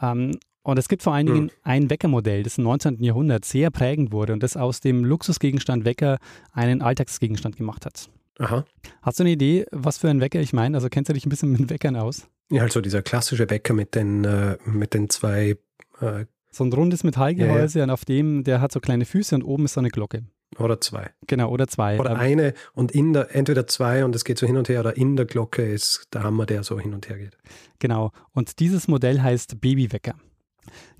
[0.00, 3.02] Ähm, und es gibt vor allen Dingen ein Weckermodell, das im 19.
[3.02, 6.18] Jahrhundert sehr prägend wurde und das aus dem Luxusgegenstand Wecker
[6.52, 8.08] einen Alltagsgegenstand gemacht hat.
[8.38, 8.64] Aha.
[9.02, 10.76] Hast du eine Idee, was für ein Wecker ich meine?
[10.76, 12.26] Also kennst du dich ein bisschen mit Weckern aus?
[12.50, 15.56] Ja, also dieser klassische Wecker mit den, äh, mit den zwei
[16.00, 19.64] äh, So ein rundes Metallgehäuse und auf dem, der hat so kleine Füße und oben
[19.66, 20.24] ist so eine Glocke.
[20.58, 21.10] oder zwei.
[21.26, 21.98] Genau, oder zwei.
[21.98, 24.80] Oder Ähm, eine und in der, entweder zwei und es geht so hin und her
[24.80, 27.38] oder in der Glocke ist der Hammer, der so hin und her geht.
[27.78, 28.12] Genau.
[28.32, 30.14] Und dieses Modell heißt Babywecker.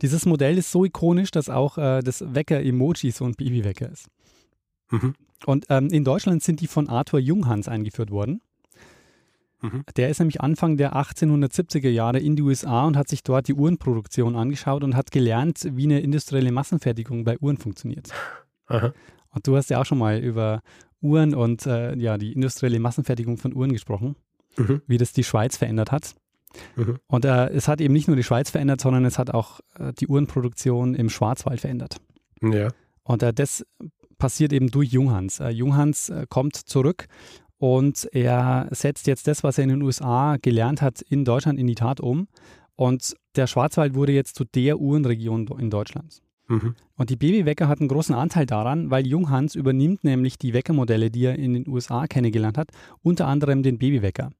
[0.01, 4.09] Dieses Modell ist so ikonisch, dass auch äh, das Wecker-Emoji so ein Babywecker ist.
[4.90, 5.14] Mhm.
[5.46, 8.40] Und ähm, in Deutschland sind die von Arthur Junghans eingeführt worden.
[9.61, 9.85] Mhm.
[9.96, 13.55] Der ist nämlich Anfang der 1870er Jahre in die USA und hat sich dort die
[13.55, 18.11] Uhrenproduktion angeschaut und hat gelernt, wie eine industrielle Massenfertigung bei Uhren funktioniert.
[18.66, 18.92] Aha.
[19.31, 20.62] Und du hast ja auch schon mal über
[21.00, 24.16] Uhren und äh, ja, die industrielle Massenfertigung von Uhren gesprochen,
[24.59, 24.83] Mhm.
[24.87, 26.14] wie das die Schweiz verändert hat.
[26.76, 26.98] Mhm.
[27.07, 29.92] Und äh, es hat eben nicht nur die Schweiz verändert, sondern es hat auch äh,
[29.94, 32.00] die Uhrenproduktion im Schwarzwald verändert.
[32.42, 32.68] Ja.
[33.05, 33.64] Und äh, das
[34.22, 35.40] passiert eben durch Junghans.
[35.40, 37.08] Äh, Junghans äh, kommt zurück
[37.58, 41.66] und er setzt jetzt das, was er in den USA gelernt hat, in Deutschland in
[41.66, 42.28] die Tat um.
[42.76, 46.22] Und der Schwarzwald wurde jetzt zu der Uhrenregion in Deutschland.
[46.46, 46.76] Mhm.
[46.96, 51.24] Und die Babywecker hat einen großen Anteil daran, weil Junghans übernimmt nämlich die Weckermodelle, die
[51.24, 52.70] er in den USA kennengelernt hat,
[53.02, 54.30] unter anderem den Babywecker.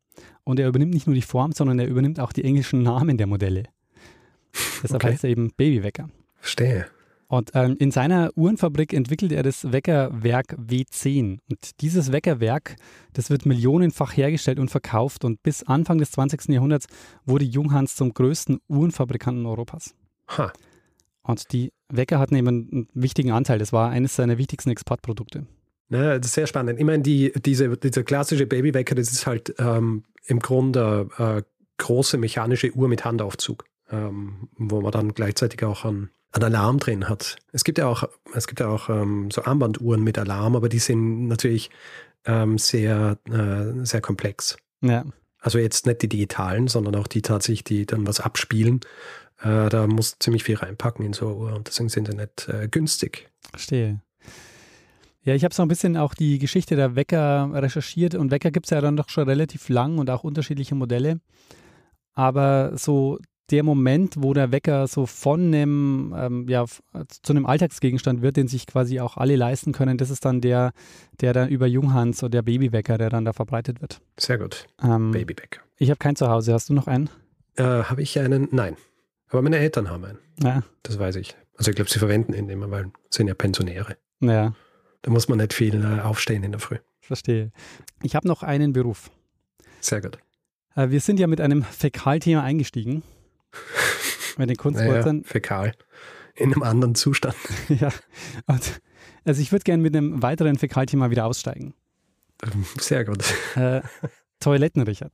[0.44, 3.26] Und er übernimmt nicht nur die Form, sondern er übernimmt auch die englischen Namen der
[3.26, 3.64] Modelle.
[4.80, 5.12] Deshalb Okay.
[5.12, 6.08] heißt er eben Babywecker.
[6.36, 6.86] Verstehe.
[7.32, 11.38] Und ähm, in seiner Uhrenfabrik entwickelt er das Weckerwerk W10.
[11.48, 12.76] Und dieses Weckerwerk,
[13.14, 15.24] das wird millionenfach hergestellt und verkauft.
[15.24, 16.50] Und bis Anfang des 20.
[16.50, 16.88] Jahrhunderts
[17.24, 19.94] wurde Junghans zum größten Uhrenfabrikanten Europas.
[20.36, 20.52] Ha.
[21.22, 23.58] Und die Wecker hatten eben einen wichtigen Anteil.
[23.58, 25.46] Das war eines seiner wichtigsten Exportprodukte.
[25.88, 26.78] Ja, das ist sehr spannend.
[26.78, 31.40] Ich meine, die, diese, dieser klassische Babywecker, das ist halt ähm, im Grunde äh,
[31.78, 37.08] große mechanische Uhr mit Handaufzug, ähm, wo man dann gleichzeitig auch einen, einen Alarm drin
[37.08, 37.36] hat.
[37.52, 40.78] Es gibt ja auch, es gibt ja auch ähm, so Armbanduhren mit Alarm, aber die
[40.78, 41.70] sind natürlich
[42.24, 44.56] ähm, sehr, äh, sehr komplex.
[44.80, 45.04] Ja,
[45.40, 48.80] Also jetzt nicht die digitalen, sondern auch die tatsächlich, die dann was abspielen.
[49.42, 52.48] Äh, da muss ziemlich viel reinpacken in so eine Uhr und deswegen sind sie nicht
[52.48, 53.28] äh, günstig.
[53.50, 54.00] verstehe.
[55.24, 58.66] Ja, ich habe so ein bisschen auch die Geschichte der Wecker recherchiert und Wecker gibt
[58.66, 61.20] es ja dann doch schon relativ lang und auch unterschiedliche Modelle.
[62.14, 63.18] Aber so
[63.52, 66.80] der Moment, wo der Wecker so von einem, ähm, ja, zu
[67.32, 70.72] einem Alltagsgegenstand wird, den sich quasi auch alle leisten können, das ist dann der,
[71.20, 74.00] der dann über Junghans oder der Babywecker, der dann da verbreitet wird.
[74.18, 74.66] Sehr gut.
[74.82, 75.60] Ähm, Babywecker.
[75.78, 76.54] Ich habe keinen zu Hause.
[76.54, 77.10] Hast du noch einen?
[77.56, 78.48] Äh, habe ich einen?
[78.50, 78.76] Nein.
[79.28, 80.18] Aber meine Eltern haben einen.
[80.42, 81.36] Ja, Das weiß ich.
[81.56, 83.96] Also ich glaube, sie verwenden ihn immer, weil sie sind ja Pensionäre.
[84.20, 84.54] ja
[85.02, 86.78] Da muss man nicht viel äh, aufstehen in der Früh.
[87.00, 87.52] verstehe.
[88.02, 89.10] Ich habe noch einen Beruf.
[89.80, 90.18] Sehr gut.
[90.74, 93.02] Äh, wir sind ja mit einem Fäkalthema eingestiegen.
[94.38, 95.24] Mit den Naja, Kunstwörtern.
[95.24, 95.72] fäkal.
[96.34, 97.36] In einem anderen Zustand.
[97.68, 97.90] Ja.
[99.24, 101.74] Also ich würde gerne mit einem weiteren Fäkalthema wieder aussteigen.
[102.80, 103.22] Sehr gut.
[103.54, 103.82] Äh,
[104.40, 105.12] Toiletten, Richard.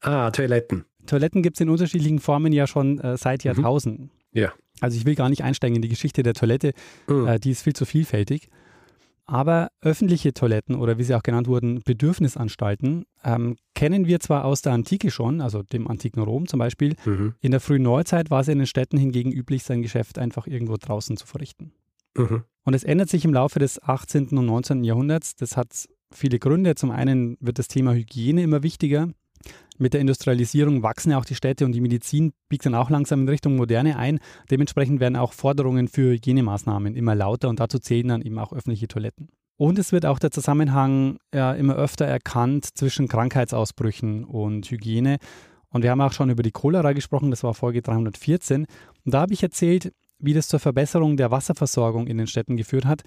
[0.00, 0.84] Ah, Toiletten.
[1.06, 4.10] Toiletten gibt es in unterschiedlichen Formen ja schon äh, seit Jahrtausenden.
[4.32, 4.52] Ja.
[4.80, 6.72] Also ich will gar nicht einsteigen in die Geschichte der Toilette,
[7.06, 7.26] Mhm.
[7.28, 8.48] äh, die ist viel zu vielfältig.
[9.28, 14.62] Aber öffentliche Toiletten oder wie sie auch genannt wurden, Bedürfnisanstalten, ähm, kennen wir zwar aus
[14.62, 16.96] der Antike schon, also dem antiken Rom zum Beispiel.
[17.04, 17.34] Mhm.
[17.40, 20.76] In der frühen Neuzeit war es in den Städten hingegen üblich, sein Geschäft einfach irgendwo
[20.78, 21.72] draußen zu verrichten.
[22.16, 22.44] Mhm.
[22.64, 24.28] Und es ändert sich im Laufe des 18.
[24.38, 24.82] und 19.
[24.82, 25.36] Jahrhunderts.
[25.36, 25.68] Das hat
[26.10, 26.74] viele Gründe.
[26.74, 29.08] Zum einen wird das Thema Hygiene immer wichtiger.
[29.78, 33.22] Mit der Industrialisierung wachsen ja auch die Städte und die Medizin biegt dann auch langsam
[33.22, 34.18] in Richtung Moderne ein.
[34.50, 38.88] Dementsprechend werden auch Forderungen für Hygienemaßnahmen immer lauter und dazu zählen dann eben auch öffentliche
[38.88, 39.28] Toiletten.
[39.56, 45.18] Und es wird auch der Zusammenhang ja, immer öfter erkannt zwischen Krankheitsausbrüchen und Hygiene.
[45.70, 48.66] Und wir haben auch schon über die Cholera gesprochen, das war Folge 314.
[49.04, 52.84] Und da habe ich erzählt, wie das zur Verbesserung der Wasserversorgung in den Städten geführt
[52.84, 53.02] hat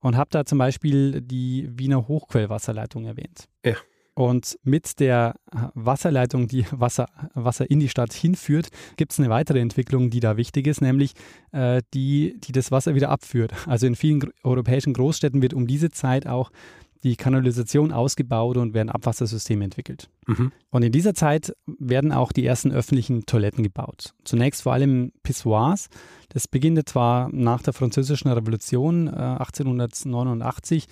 [0.00, 3.48] und habe da zum Beispiel die Wiener Hochquellwasserleitung erwähnt.
[3.64, 3.74] Ja.
[4.18, 5.36] Und mit der
[5.74, 10.36] Wasserleitung, die Wasser, Wasser in die Stadt hinführt, gibt es eine weitere Entwicklung, die da
[10.36, 11.12] wichtig ist, nämlich
[11.52, 13.52] äh, die, die das Wasser wieder abführt.
[13.68, 16.50] Also in vielen gro- europäischen Großstädten wird um diese Zeit auch
[17.04, 20.08] die Kanalisation ausgebaut und werden Abwassersysteme entwickelt.
[20.26, 20.50] Mhm.
[20.70, 24.14] Und in dieser Zeit werden auch die ersten öffentlichen Toiletten gebaut.
[24.24, 25.90] Zunächst vor allem Pissoirs.
[26.30, 30.86] Das beginnt zwar nach der Französischen Revolution äh, 1889.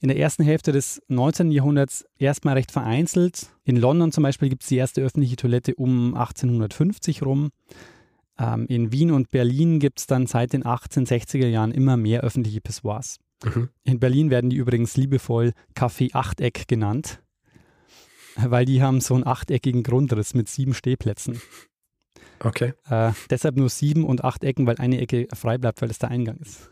[0.00, 1.50] In der ersten Hälfte des 19.
[1.50, 3.50] Jahrhunderts erstmal recht vereinzelt.
[3.64, 7.50] In London zum Beispiel gibt es die erste öffentliche Toilette um 1850 rum.
[8.38, 12.62] Ähm, in Wien und Berlin gibt es dann seit den 1860er Jahren immer mehr öffentliche
[12.62, 13.18] Pissoirs.
[13.44, 13.68] Mhm.
[13.84, 17.22] In Berlin werden die übrigens liebevoll Café Achteck genannt,
[18.36, 21.42] weil die haben so einen achteckigen Grundriss mit sieben Stehplätzen.
[22.42, 22.72] Okay.
[22.88, 26.10] Äh, deshalb nur sieben und acht Ecken, weil eine Ecke frei bleibt, weil das der
[26.10, 26.70] Eingang ist.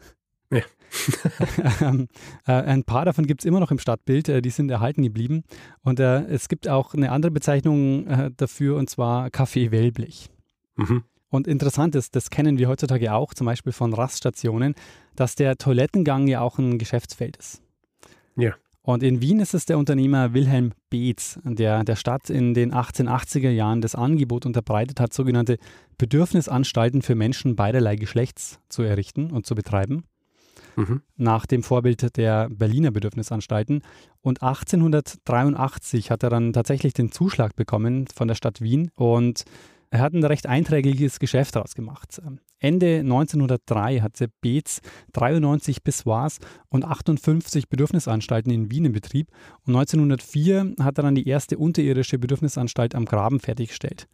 [0.50, 0.62] Ja.
[1.82, 2.08] ähm,
[2.46, 5.44] äh, ein paar davon gibt es immer noch im Stadtbild, äh, die sind erhalten geblieben.
[5.82, 10.30] Und äh, es gibt auch eine andere Bezeichnung äh, dafür, und zwar Café Wellblech.
[10.76, 11.04] Mhm.
[11.30, 14.74] Und interessant ist, das kennen wir heutzutage auch, zum Beispiel von Raststationen,
[15.14, 17.61] dass der Toilettengang ja auch ein Geschäftsfeld ist.
[18.37, 18.54] Ja.
[18.80, 23.50] Und in Wien ist es der Unternehmer Wilhelm Beetz, der der Stadt in den 1880er
[23.50, 25.58] Jahren das Angebot unterbreitet hat, sogenannte
[25.98, 30.04] Bedürfnisanstalten für Menschen beiderlei Geschlechts zu errichten und zu betreiben
[30.78, 31.02] Mhm.
[31.16, 33.82] nach dem Vorbild der Berliner Bedürfnisanstalten.
[34.22, 39.44] Und 1883 hat er dann tatsächlich den Zuschlag bekommen von der Stadt Wien und
[39.90, 42.20] er hat ein recht einträgliches Geschäft daraus gemacht.
[42.60, 44.80] Ende 1903 hatte Beetz
[45.14, 46.38] 93 Pissoirs
[46.68, 49.30] und 58 Bedürfnisanstalten in Wien in Betrieb
[49.66, 54.06] und 1904 hat er dann die erste unterirdische Bedürfnisanstalt am Graben fertiggestellt.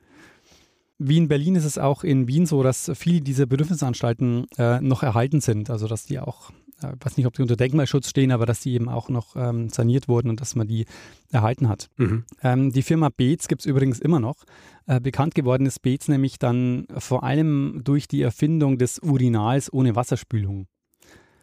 [0.99, 5.03] Wie in Berlin ist es auch in Wien so, dass viele dieser Bedürfnisanstalten äh, noch
[5.03, 5.69] erhalten sind.
[5.71, 6.51] Also dass die auch,
[6.83, 9.69] äh, weiß nicht, ob die unter Denkmalschutz stehen, aber dass die eben auch noch ähm,
[9.71, 10.87] saniert wurden und dass man die
[11.33, 11.89] erhalten hat.
[11.97, 12.25] Mhm.
[12.43, 14.45] Ähm, die Firma Beetz gibt es übrigens immer noch.
[14.87, 19.97] Äh, bekannt geworden ist Beetz nämlich dann vor allem durch die Erfindung des Urinals ohne
[19.97, 20.69] Wasserspülung,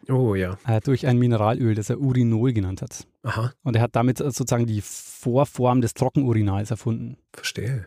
[0.08, 0.58] Oh ja.
[0.66, 3.06] äh, durch ein Mineralöl, das er Urinol genannt hat.
[3.22, 7.16] Aha, Und er hat damit sozusagen die Vorform des Trockenurinals erfunden.
[7.32, 7.86] verstehe.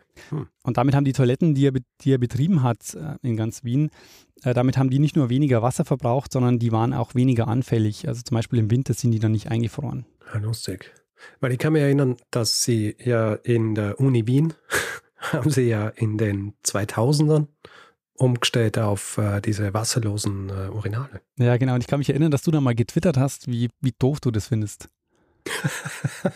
[0.62, 3.90] Und damit haben die Toiletten, die er, die er betrieben hat äh, in ganz Wien,
[4.42, 8.08] äh, damit haben die nicht nur weniger Wasser verbraucht, sondern die waren auch weniger anfällig.
[8.08, 10.06] Also zum Beispiel im Winter sind die dann nicht eingefroren.
[10.32, 10.92] Ja, lustig.
[11.40, 14.54] Weil ich kann mich erinnern, dass sie ja in der Uni Wien
[15.16, 17.46] haben sie ja in den 2000ern
[18.18, 21.20] umgestellt auf äh, diese wasserlosen äh, Urinale.
[21.38, 21.74] Ja, genau.
[21.74, 24.30] Und ich kann mich erinnern, dass du da mal getwittert hast, wie, wie doof du
[24.30, 24.88] das findest.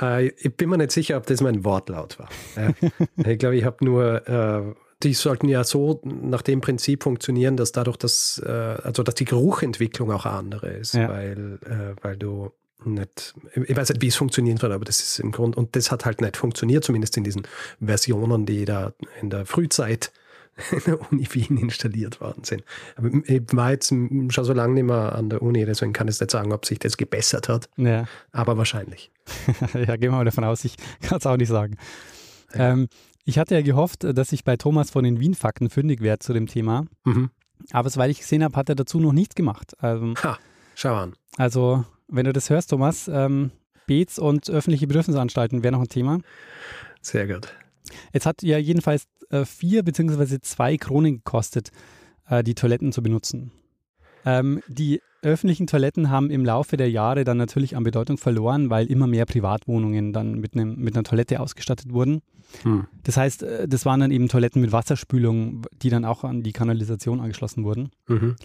[0.00, 2.28] äh, ich bin mir nicht sicher, ob das mein Wortlaut war.
[3.16, 7.72] Ich glaube, ich habe nur, äh, die sollten ja so nach dem Prinzip funktionieren, dass
[7.72, 11.08] dadurch das, äh, also dass die Geruchentwicklung auch andere ist, Ja.
[11.08, 12.50] weil, äh, weil du
[12.84, 15.90] nicht, ich weiß nicht, wie es funktionieren soll, aber das ist im Grund, und das
[15.90, 17.46] hat halt nicht funktioniert, zumindest in diesen
[17.84, 20.12] Versionen, die da in der Frühzeit
[20.72, 22.64] in der Uni Wien installiert worden sind.
[22.96, 26.18] Aber ich war jetzt schon so lange nicht mehr an der Uni, deswegen kann ich
[26.20, 29.10] nicht sagen, ob sich das gebessert hat, Ja, aber wahrscheinlich.
[29.74, 31.76] ja gehen wir mal davon aus, ich kann es auch nicht sagen.
[32.54, 32.88] Ähm,
[33.24, 36.46] ich hatte ja gehofft, dass ich bei Thomas von den Wien-Fakten fündig werde zu dem
[36.46, 36.86] Thema.
[37.04, 37.30] Mhm.
[37.72, 39.72] Aber soweit ich gesehen habe, hat er dazu noch nichts gemacht.
[39.82, 40.38] Also, Ha,
[40.74, 41.14] schau an.
[41.36, 43.50] also wenn du das hörst, Thomas, ähm,
[43.86, 46.20] Beets und öffentliche Bedürfnisanstalten wäre noch ein Thema.
[47.02, 47.48] Sehr gut.
[48.12, 51.70] Es hat ja jedenfalls äh, vier beziehungsweise zwei Kronen gekostet,
[52.28, 53.52] äh, die Toiletten zu benutzen.
[54.24, 58.86] Ähm, die öffentlichen Toiletten haben im Laufe der Jahre dann natürlich an Bedeutung verloren, weil
[58.86, 62.22] immer mehr Privatwohnungen dann mit, einem, mit einer Toilette ausgestattet wurden.
[62.62, 62.86] Hm.
[63.02, 66.52] Das heißt, äh, das waren dann eben Toiletten mit Wasserspülung, die dann auch an die
[66.52, 67.90] Kanalisation angeschlossen wurden.
[68.08, 68.36] Mhm.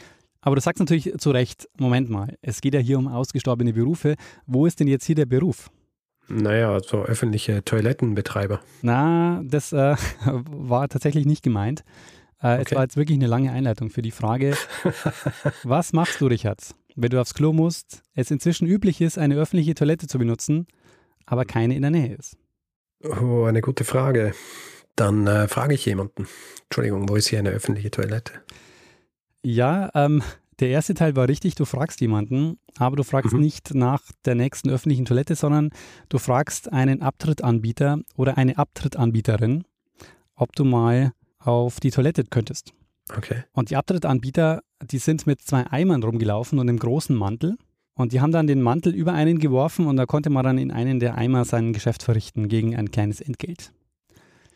[0.42, 4.16] Aber du sagst natürlich zu Recht, Moment mal, es geht ja hier um ausgestorbene Berufe.
[4.48, 5.70] Wo ist denn jetzt hier der Beruf?
[6.34, 8.62] Naja, so öffentliche Toilettenbetreiber.
[8.82, 11.84] Na, das äh, war tatsächlich nicht gemeint.
[12.42, 12.76] Äh, Es Okay.
[12.76, 14.56] war jetzt wirklich eine lange Einleitung für die Frage,
[15.64, 19.74] was machst du, Richard, wenn du aufs Klo musst, es inzwischen üblich ist, eine öffentliche
[19.76, 20.68] Toilette zu benutzen,
[21.26, 22.38] aber keine in der Nähe ist?
[23.04, 24.34] Oh, eine gute Frage.
[24.96, 26.28] Dann äh, frage ich jemanden.
[26.66, 28.34] Entschuldigung, wo ist hier eine öffentliche Toilette?
[29.44, 30.22] Ja, ähm,
[30.62, 33.40] der erste Teil war richtig, du fragst jemanden, aber du fragst Mhm.
[33.42, 35.72] nicht nach der nächsten öffentlichen Toilette, sondern
[36.10, 39.64] du fragst einen Abtrittanbieter oder eine Abtrittanbieterin,
[40.36, 42.74] ob du mal auf die Toilette könntest.
[43.18, 43.44] Okay.
[43.54, 47.58] Und die Abtrittanbieter, die sind mit zwei Eimern rumgelaufen und einem großen Mantel.
[47.96, 50.72] Und die haben dann den Mantel über einen geworfen und da konnte man dann in
[50.72, 53.74] einen der Eimer sein Geschäft verrichten gegen ein kleines Entgelt.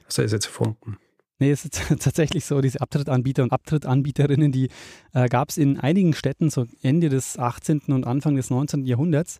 [0.05, 0.97] Hast du das jetzt erfunden?
[1.39, 4.69] Nee, es ist tatsächlich so, diese Abtrittanbieter und Abtrittanbieterinnen, die
[5.13, 7.81] äh, gab es in einigen Städten so Ende des 18.
[7.89, 8.85] und Anfang des 19.
[8.85, 9.39] Jahrhunderts.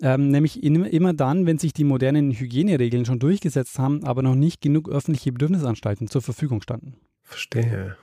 [0.00, 4.34] Ähm, nämlich in, immer dann, wenn sich die modernen Hygieneregeln schon durchgesetzt haben, aber noch
[4.34, 6.96] nicht genug öffentliche Bedürfnisanstalten zur Verfügung standen.
[7.22, 7.96] Verstehe.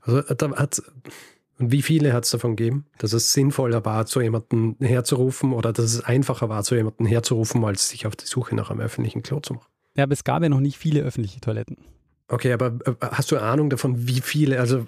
[0.00, 0.82] Also äh, da hat's,
[1.58, 5.72] und wie viele hat es davon gegeben, dass es sinnvoller war, zu jemandem herzurufen oder
[5.72, 9.22] dass es einfacher war, zu jemandem herzurufen, als sich auf die Suche nach einem öffentlichen
[9.22, 9.68] Klo zu machen?
[9.96, 11.76] Ja, aber es gab ja noch nicht viele öffentliche Toiletten.
[12.28, 14.86] Okay, aber äh, hast du Ahnung davon, wie viele, also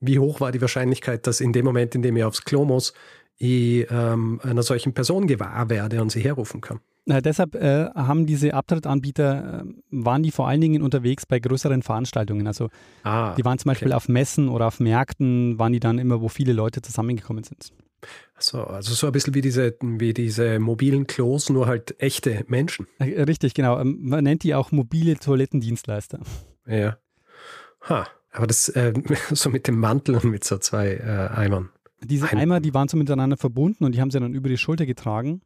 [0.00, 2.92] wie hoch war die Wahrscheinlichkeit, dass in dem Moment, in dem ich aufs Klo muss,
[3.36, 6.78] ich ähm, einer solchen Person gewahr werde und sie herrufen kann?
[7.06, 11.82] Äh, deshalb äh, haben diese Abtrittanbieter, äh, waren die vor allen Dingen unterwegs bei größeren
[11.82, 12.46] Veranstaltungen.
[12.46, 12.70] Also
[13.02, 13.96] Ah, die waren zum Beispiel okay.
[13.96, 17.72] auf Messen oder auf Märkten, waren die dann immer, wo viele Leute zusammengekommen sind.
[18.38, 22.86] So, also so ein bisschen wie diese, wie diese mobilen Klos, nur halt echte Menschen.
[22.98, 23.78] Äh, Richtig, genau.
[23.80, 26.20] Ähm, Man nennt die auch mobile Toilettendienstleister.
[26.66, 26.98] Ja.
[27.88, 28.92] Ha, aber das äh,
[29.30, 31.70] so mit dem Mantel und mit so zwei äh, Eimern.
[32.02, 34.58] Diese Ein- Eimer, die waren so miteinander verbunden und die haben sie dann über die
[34.58, 35.40] Schulter getragen.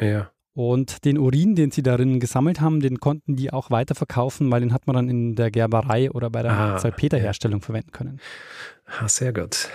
[0.00, 0.30] Ja.
[0.54, 4.72] Und den Urin, den sie darin gesammelt haben, den konnten die auch weiterverkaufen, weil den
[4.72, 8.20] hat man dann in der Gerberei oder bei der Ah, Salpeterherstellung verwenden können.
[8.86, 9.68] Ah, sehr gut.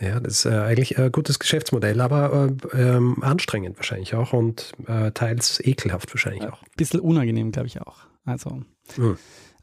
[0.00, 4.72] Ja, das ist äh, eigentlich ein gutes Geschäftsmodell, aber äh, ähm, anstrengend wahrscheinlich auch und
[4.86, 6.62] äh, teils ekelhaft wahrscheinlich auch.
[6.76, 7.98] Bisschen unangenehm, glaube ich auch.
[8.24, 8.62] Also
[8.96, 9.16] Hm.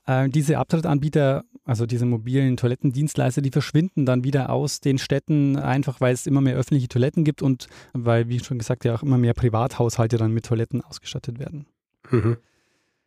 [0.07, 5.99] äh, diese Abtrittanbieter, also diese mobilen Toilettendienstleister, die verschwinden dann wieder aus den Städten, einfach
[5.99, 9.17] weil es immer mehr öffentliche Toiletten gibt und weil, wie schon gesagt, ja auch immer
[9.17, 11.65] mehr Privathaushalte dann mit Toiletten ausgestattet werden.
[12.09, 12.37] Mhm.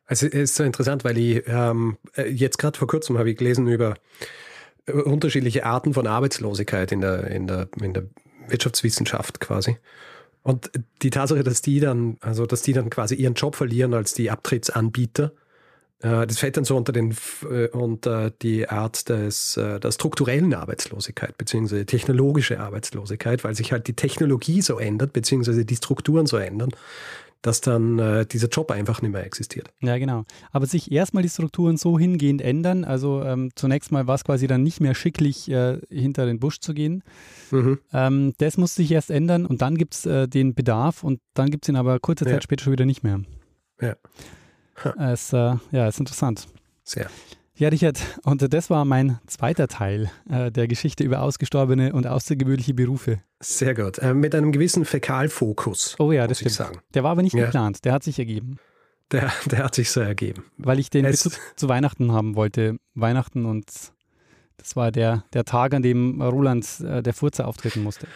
[0.06, 3.38] Also es ist so interessant, weil ich ähm, äh, jetzt gerade vor kurzem habe ich
[3.38, 3.94] gelesen über äh,
[4.92, 8.04] unterschiedliche Arten von Arbeitslosigkeit in der, in der, in der
[8.48, 9.78] Wirtschaftswissenschaft quasi.
[10.42, 10.70] Und
[11.02, 14.30] die Tatsache, dass die dann, also dass die dann quasi ihren Job verlieren als die
[14.30, 15.32] Abtrittsanbieter,
[16.00, 17.16] äh, das fällt dann so unter den
[17.50, 23.88] äh, unter die Art des äh, der strukturellen Arbeitslosigkeit beziehungsweise technologische Arbeitslosigkeit, weil sich halt
[23.88, 26.70] die Technologie so ändert beziehungsweise die Strukturen so ändern,
[27.44, 29.68] dass dann äh, dieser Job einfach nicht mehr existiert.
[29.80, 30.24] Ja, genau.
[30.50, 34.46] Aber sich erstmal die Strukturen so hingehend ändern, also ähm, zunächst mal war es quasi
[34.46, 37.02] dann nicht mehr schicklich, äh, hinter den Busch zu gehen.
[37.50, 37.78] Mhm.
[37.92, 41.50] Ähm, das muss sich erst ändern und dann gibt es äh, den Bedarf und dann
[41.50, 42.32] gibt es ihn aber kurze Ja.
[42.32, 43.20] Zeit später schon wieder nicht mehr.
[43.80, 43.94] Ja.
[45.12, 46.46] Es, äh, ja, ist interessant.
[46.82, 47.10] Sehr.
[47.56, 52.74] Ja, Richard, und das war mein zweiter Teil äh, der Geschichte über ausgestorbene und außergewöhnliche
[52.74, 53.20] Berufe.
[53.40, 53.98] Sehr gut.
[53.98, 56.68] Äh, mit einem gewissen Fäkalfokus, Oh ja, das muss ich stimmt.
[56.70, 56.80] sagen.
[56.94, 57.44] Der war aber nicht Ja.
[57.44, 58.58] geplant, der hat sich ergeben,
[59.12, 60.44] Der, der hat sich so ergeben.
[60.56, 62.76] weil ich den Es- Bezug zu Weihnachten haben wollte.
[62.94, 63.66] Weihnachten und
[64.56, 68.08] das war der, der Tag, an dem Roland äh, der Furzer auftreten musste.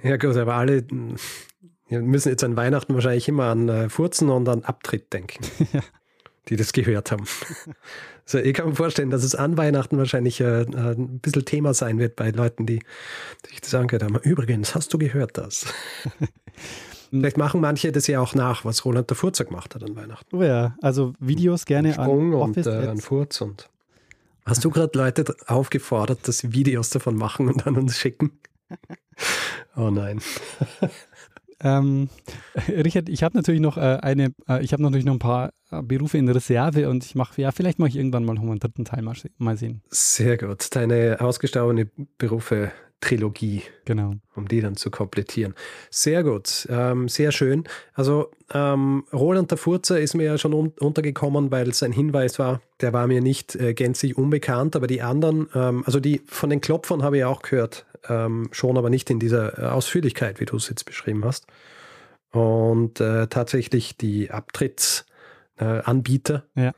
[0.00, 0.84] Ja gut, aber alle
[1.88, 5.80] ja, müssen jetzt an Weihnachten wahrscheinlich immer an äh, Furzen und an Abtritt denken, Ja.
[6.48, 7.24] die das gehört haben.
[8.26, 11.98] Also ich kann mir vorstellen, dass es an Weihnachten wahrscheinlich äh, ein bisschen Thema sein
[11.98, 12.80] wird bei Leuten, die
[13.48, 14.16] sich das angehört haben.
[14.18, 15.66] Übrigens, hast du gehört das?
[17.10, 20.36] Vielleicht machen manche das ja auch nach, was Roland der Furzer gemacht hat an Weihnachten.
[20.36, 22.66] Oh ja, also Videos gerne Sprung an und Office.
[22.66, 23.70] äh, an Furz und.
[24.44, 28.32] Hast du gerade Leute aufgefordert, dass sie Videos davon machen und an uns schicken?
[29.78, 30.22] Oh nein.
[31.62, 32.08] Ähm,
[32.68, 35.82] Richard, ich habe natürlich noch äh, eine, äh, ich habe natürlich noch ein paar äh,
[35.82, 38.84] Berufe in Reserve und ich mache, ja, vielleicht mache ich irgendwann mal noch einen dritten
[38.84, 39.82] Teil mal, mal sehen.
[39.88, 40.74] Sehr gut.
[40.76, 41.88] Deine ausgestorbene
[42.18, 44.14] Berufe-Trilogie, Genau.
[44.34, 45.54] um die dann zu komplettieren.
[45.90, 46.66] Sehr gut.
[46.70, 47.64] Ähm, sehr schön.
[47.94, 52.38] Also, ähm, Roland der Furzer ist mir ja schon un untergekommen, weil es ein Hinweis
[52.38, 52.60] war.
[52.80, 56.60] Der war mir nicht äh, gänzlich unbekannt, aber die anderen, ähm, also die von den
[56.60, 60.56] Klopfern habe ich auch gehört, ähm, schon, aber nicht in dieser äh, Ausführlichkeit, wie du
[60.56, 61.46] es jetzt beschrieben hast.
[62.30, 66.44] Und äh, tatsächlich die Abtrittsanbieter.
[66.54, 66.72] Äh, Ja.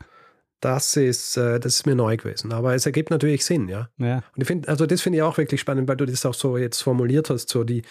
[0.61, 2.53] Das ist, äh, das ist mir neu gewesen.
[2.53, 3.89] Aber es ergibt natürlich Sinn, ja.
[3.99, 6.35] Ja, Und ich finde, also das finde ich auch wirklich spannend, weil du das auch
[6.35, 7.83] so jetzt formuliert hast, so die,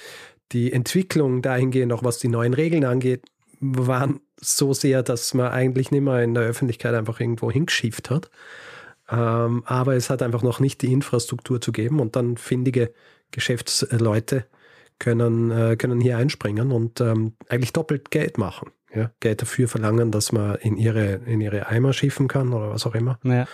[0.51, 3.23] die Entwicklung dahingehend, auch was die neuen Regeln angeht,
[3.61, 8.29] waren so sehr, dass man eigentlich nicht mehr in der Öffentlichkeit einfach irgendwo hingeschifft hat.
[9.09, 12.93] Ähm, aber es hat einfach noch nicht die Infrastruktur zu geben und dann findige
[13.31, 14.45] Geschäftsleute
[14.99, 18.71] können, äh, können hier einspringen und ähm, eigentlich doppelt Geld machen.
[18.93, 19.11] Ja?
[19.19, 22.95] Geld dafür verlangen, dass man in ihre, in ihre Eimer schiffen kann oder was auch
[22.95, 23.19] immer.
[23.23, 23.47] Naja.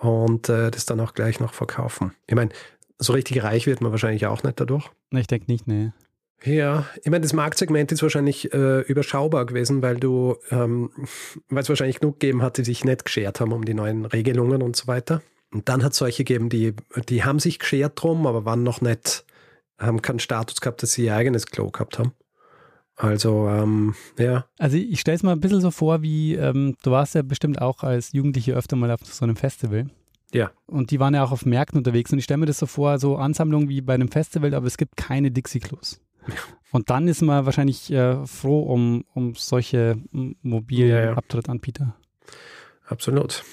[0.00, 2.12] Und äh, das dann auch gleich noch verkaufen.
[2.26, 2.50] Ich meine,
[2.98, 4.90] so richtig reich wird man wahrscheinlich auch nicht dadurch.
[5.10, 5.92] Ich denke nicht, nee.
[6.44, 10.90] Ja, ich meine, das Marktsegment ist wahrscheinlich äh, überschaubar gewesen, weil du, ähm,
[11.48, 14.62] weil es wahrscheinlich genug gegeben hat, die sich nicht geschert haben um die neuen Regelungen
[14.62, 15.20] und so weiter.
[15.52, 16.74] Und dann hat es solche gegeben, die,
[17.08, 19.24] die haben sich geschert drum, aber waren noch nicht,
[19.78, 22.12] haben keinen Status gehabt, dass sie ihr eigenes Klo gehabt haben.
[22.96, 24.46] Also, ähm, ja.
[24.58, 27.62] Also ich stelle es mal ein bisschen so vor, wie ähm, du warst ja bestimmt
[27.62, 29.88] auch als Jugendliche öfter mal auf so einem Festival.
[30.32, 30.50] Ja.
[30.66, 32.12] Und die waren ja auch auf Märkten unterwegs.
[32.12, 34.76] Und ich stelle mir das so vor, so Ansammlungen wie bei einem Festival, aber es
[34.76, 36.00] gibt keine Dixie-Klos.
[36.72, 41.12] Und dann ist man wahrscheinlich äh, froh um, um solche mobilen Ja, ja.
[41.14, 41.96] Abtrittanbieter.
[42.86, 43.44] Absolut.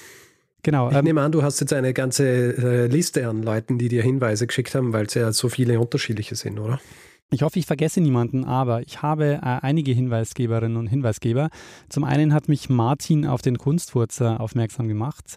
[0.66, 0.90] Genau.
[0.90, 4.02] Ich Ähm, nehme an, du hast jetzt eine ganze äh, Liste an Leuten, die dir
[4.02, 6.80] Hinweise geschickt haben, weil es ja so viele unterschiedliche sind, oder?
[7.30, 11.50] Ich hoffe, ich vergesse niemanden, aber ich habe äh, einige Hinweisgeberinnen und Hinweisgeber.
[11.88, 15.36] Zum einen hat mich Martin auf den Kunstfurzer aufmerksam gemacht.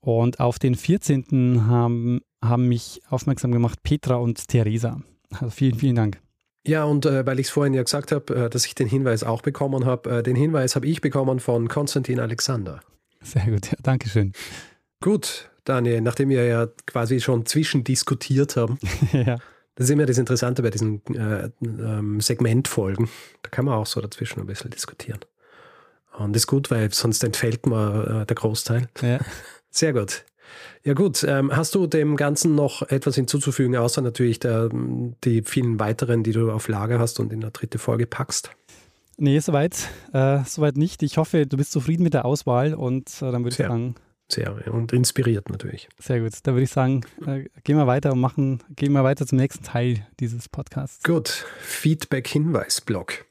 [0.00, 1.66] Und auf den 14.
[1.66, 5.00] haben, haben mich aufmerksam gemacht Petra und Theresa.
[5.30, 6.20] Also vielen, vielen Dank.
[6.66, 9.24] Ja, und äh, weil ich es vorhin ja gesagt habe, äh, dass ich den Hinweis
[9.24, 12.82] auch bekommen habe, äh, den Hinweis habe ich bekommen von Konstantin Alexander.
[13.26, 14.32] Sehr gut, ja, Dankeschön.
[15.00, 18.78] Gut, Daniel, nachdem wir ja quasi schon zwischendiskutiert haben,
[19.12, 19.38] ja.
[19.74, 23.08] das ist immer das Interessante bei diesen äh, ähm, Segmentfolgen.
[23.42, 25.20] Da kann man auch so dazwischen ein bisschen diskutieren.
[26.16, 28.88] Und das ist gut, weil sonst entfällt mir äh, der Großteil.
[29.02, 29.18] Ja.
[29.70, 30.24] Sehr gut.
[30.84, 34.70] Ja gut, ähm, hast du dem Ganzen noch etwas hinzuzufügen, außer natürlich der,
[35.24, 38.50] die vielen weiteren, die du auf Lager hast und in der dritte Folge packst?
[39.18, 41.02] Nee, soweit, äh, soweit nicht.
[41.02, 43.94] Ich hoffe, du bist zufrieden mit der Auswahl und äh, dann würde ich sagen,
[44.30, 45.88] Sehr und inspiriert natürlich.
[45.98, 46.32] sehr gut.
[46.42, 49.64] Dann würde ich sagen, äh, gehen wir weiter und machen, gehen wir weiter zum nächsten
[49.64, 51.02] Teil dieses Podcasts.
[51.02, 53.24] Gut, Feedback-Hinweis-Blog.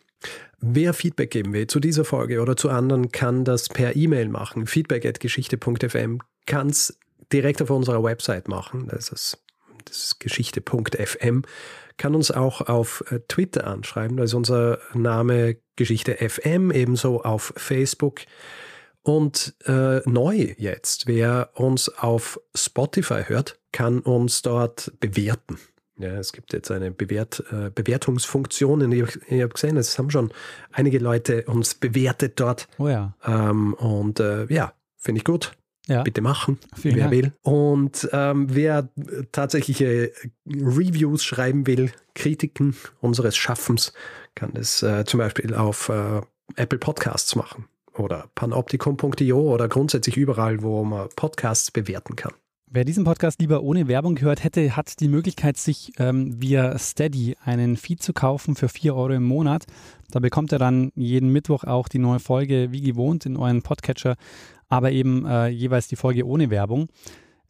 [0.60, 4.66] Wer Feedback geben will zu dieser Folge oder zu anderen, kann das per E-Mail machen.
[4.66, 6.98] Feedback.geschichte.fm kann es
[7.32, 8.88] direkt auf unserer Website machen.
[8.88, 9.44] Das ist,
[9.86, 11.44] das ist geschichte.fm.
[11.98, 14.18] Kann uns auch auf äh, Twitter anschreiben.
[14.18, 18.22] Da ist unser Name Geschichte FM, ebenso auf Facebook.
[19.02, 25.60] Und äh, neu jetzt, wer uns auf Spotify hört, kann uns dort bewerten.
[25.98, 28.82] Ja, es gibt jetzt eine Bewert, äh, Bewertungsfunktion.
[28.82, 30.32] Und ich, ich habe gesehen, es haben schon
[30.72, 32.68] einige Leute uns bewertet dort.
[32.78, 35.54] Oh ja, Ähm, und äh, ja, finde ich gut.
[35.88, 36.04] Ja.
[36.04, 37.14] Bitte machen, Vielen wer Dank.
[37.14, 37.34] will.
[37.44, 38.90] Und ähm, wer
[39.32, 40.12] tatsächliche
[40.48, 43.94] Reviews schreiben will, Kritiken unseres Schaffens,
[44.34, 46.22] kann das äh, zum Beispiel auf äh,
[46.56, 52.34] Apple Podcasts machen oder panoptikum.io oder grundsätzlich überall, wo man Podcasts bewerten kann.
[52.68, 57.38] Wer diesen Podcast lieber ohne Werbung gehört hätte, hat die Möglichkeit, sich ähm, via Steady
[57.46, 59.66] einen Feed zu kaufen für 4 Euro im Monat.
[60.12, 64.16] Da bekommt er dann jeden Mittwoch auch die neue Folge wie gewohnt in euren Podcatcher,
[64.70, 66.88] aber eben äh, jeweils die Folge ohne Werbung.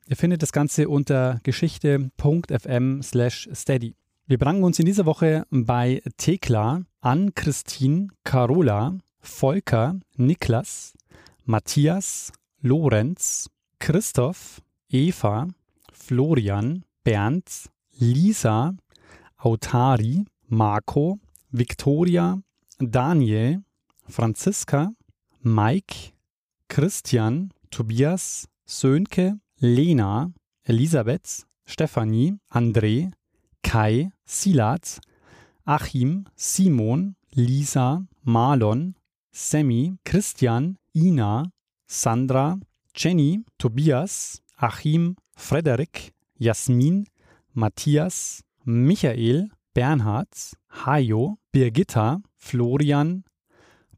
[0.08, 3.96] Ihr findet das Ganze unter geschichte.fm slash steady.
[4.28, 10.94] Wir bedanken uns in dieser Woche bei Thekla, Ann-Christine, Carola, Volker, Niklas,
[11.44, 13.50] Matthias, Lorenz,
[13.80, 15.48] Christoph, Eva,
[15.92, 18.76] Florian, Bernd, Lisa,
[19.38, 21.20] Autari, Marco,
[21.52, 22.40] Victoria,
[22.80, 23.64] Daniel,
[24.08, 24.92] Franziska,
[25.42, 26.14] Mike,
[26.70, 30.32] Christian, Tobias, Sönke, Lena,
[30.64, 33.12] Elisabeth, Stefanie, André,
[33.64, 35.00] Kai, Silat,
[35.66, 38.94] Achim, Simon, Lisa, Marlon,
[39.32, 41.52] Sammy, Christian, Ina,
[41.88, 42.60] Sandra,
[42.94, 47.06] Jenny, Tobias, Achim, Frederik, Jasmin,
[47.54, 50.28] Matthias, Michael, Bernhard,
[50.70, 53.24] Hajo, Birgitta, Florian,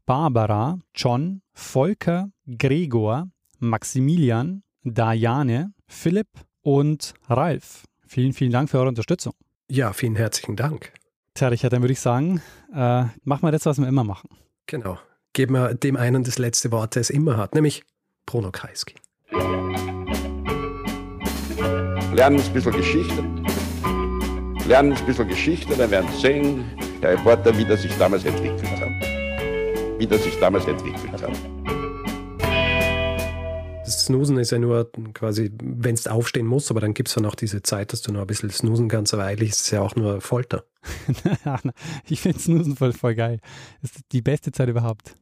[0.08, 3.28] Barbara, John, Volker, Gregor,
[3.58, 6.28] Maximilian, Diane, Philipp
[6.62, 7.84] und Ralf.
[8.06, 9.34] Vielen, vielen Dank für eure Unterstützung.
[9.70, 10.94] Ja, vielen herzlichen Dank.
[11.34, 12.40] Tja, Richard, dann würde ich sagen,
[12.74, 14.30] äh, machen wir das, was wir immer machen.
[14.64, 14.98] Genau.
[15.34, 17.84] Geben wir dem einen das letzte Wort, das es immer hat, nämlich
[18.24, 18.94] Bruno Kreisky.
[22.14, 23.22] Lernen ein bisschen Geschichte.
[24.66, 26.64] Lernen ein bisschen Geschichte, dann werden Sie sehen,
[27.02, 28.87] der Reporter, wie das sich damals entwickelt hat.
[29.98, 31.32] Wie das sich damals entwickelt hat.
[33.84, 37.24] Das Snoosen ist ja nur quasi, wenn du aufstehen musst, aber dann gibt es dann
[37.24, 39.80] auch diese Zeit, dass du noch ein bisschen snoosen kannst, aber eigentlich ist es ja
[39.80, 40.64] auch nur Folter.
[42.08, 43.40] ich finde Snoozen voll, voll geil.
[43.80, 45.16] Das ist die beste Zeit überhaupt.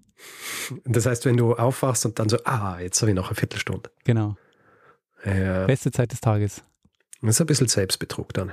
[0.84, 3.90] Das heißt, wenn du aufwachst und dann so, ah, jetzt habe ich noch eine Viertelstunde.
[4.04, 4.36] Genau.
[5.24, 6.62] Ja, Beste Zeit des Tages.
[7.22, 8.52] das ist ein bisschen Selbstbetrug dann.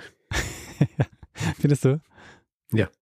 [1.59, 2.01] Findest du?
[2.71, 2.89] Ja.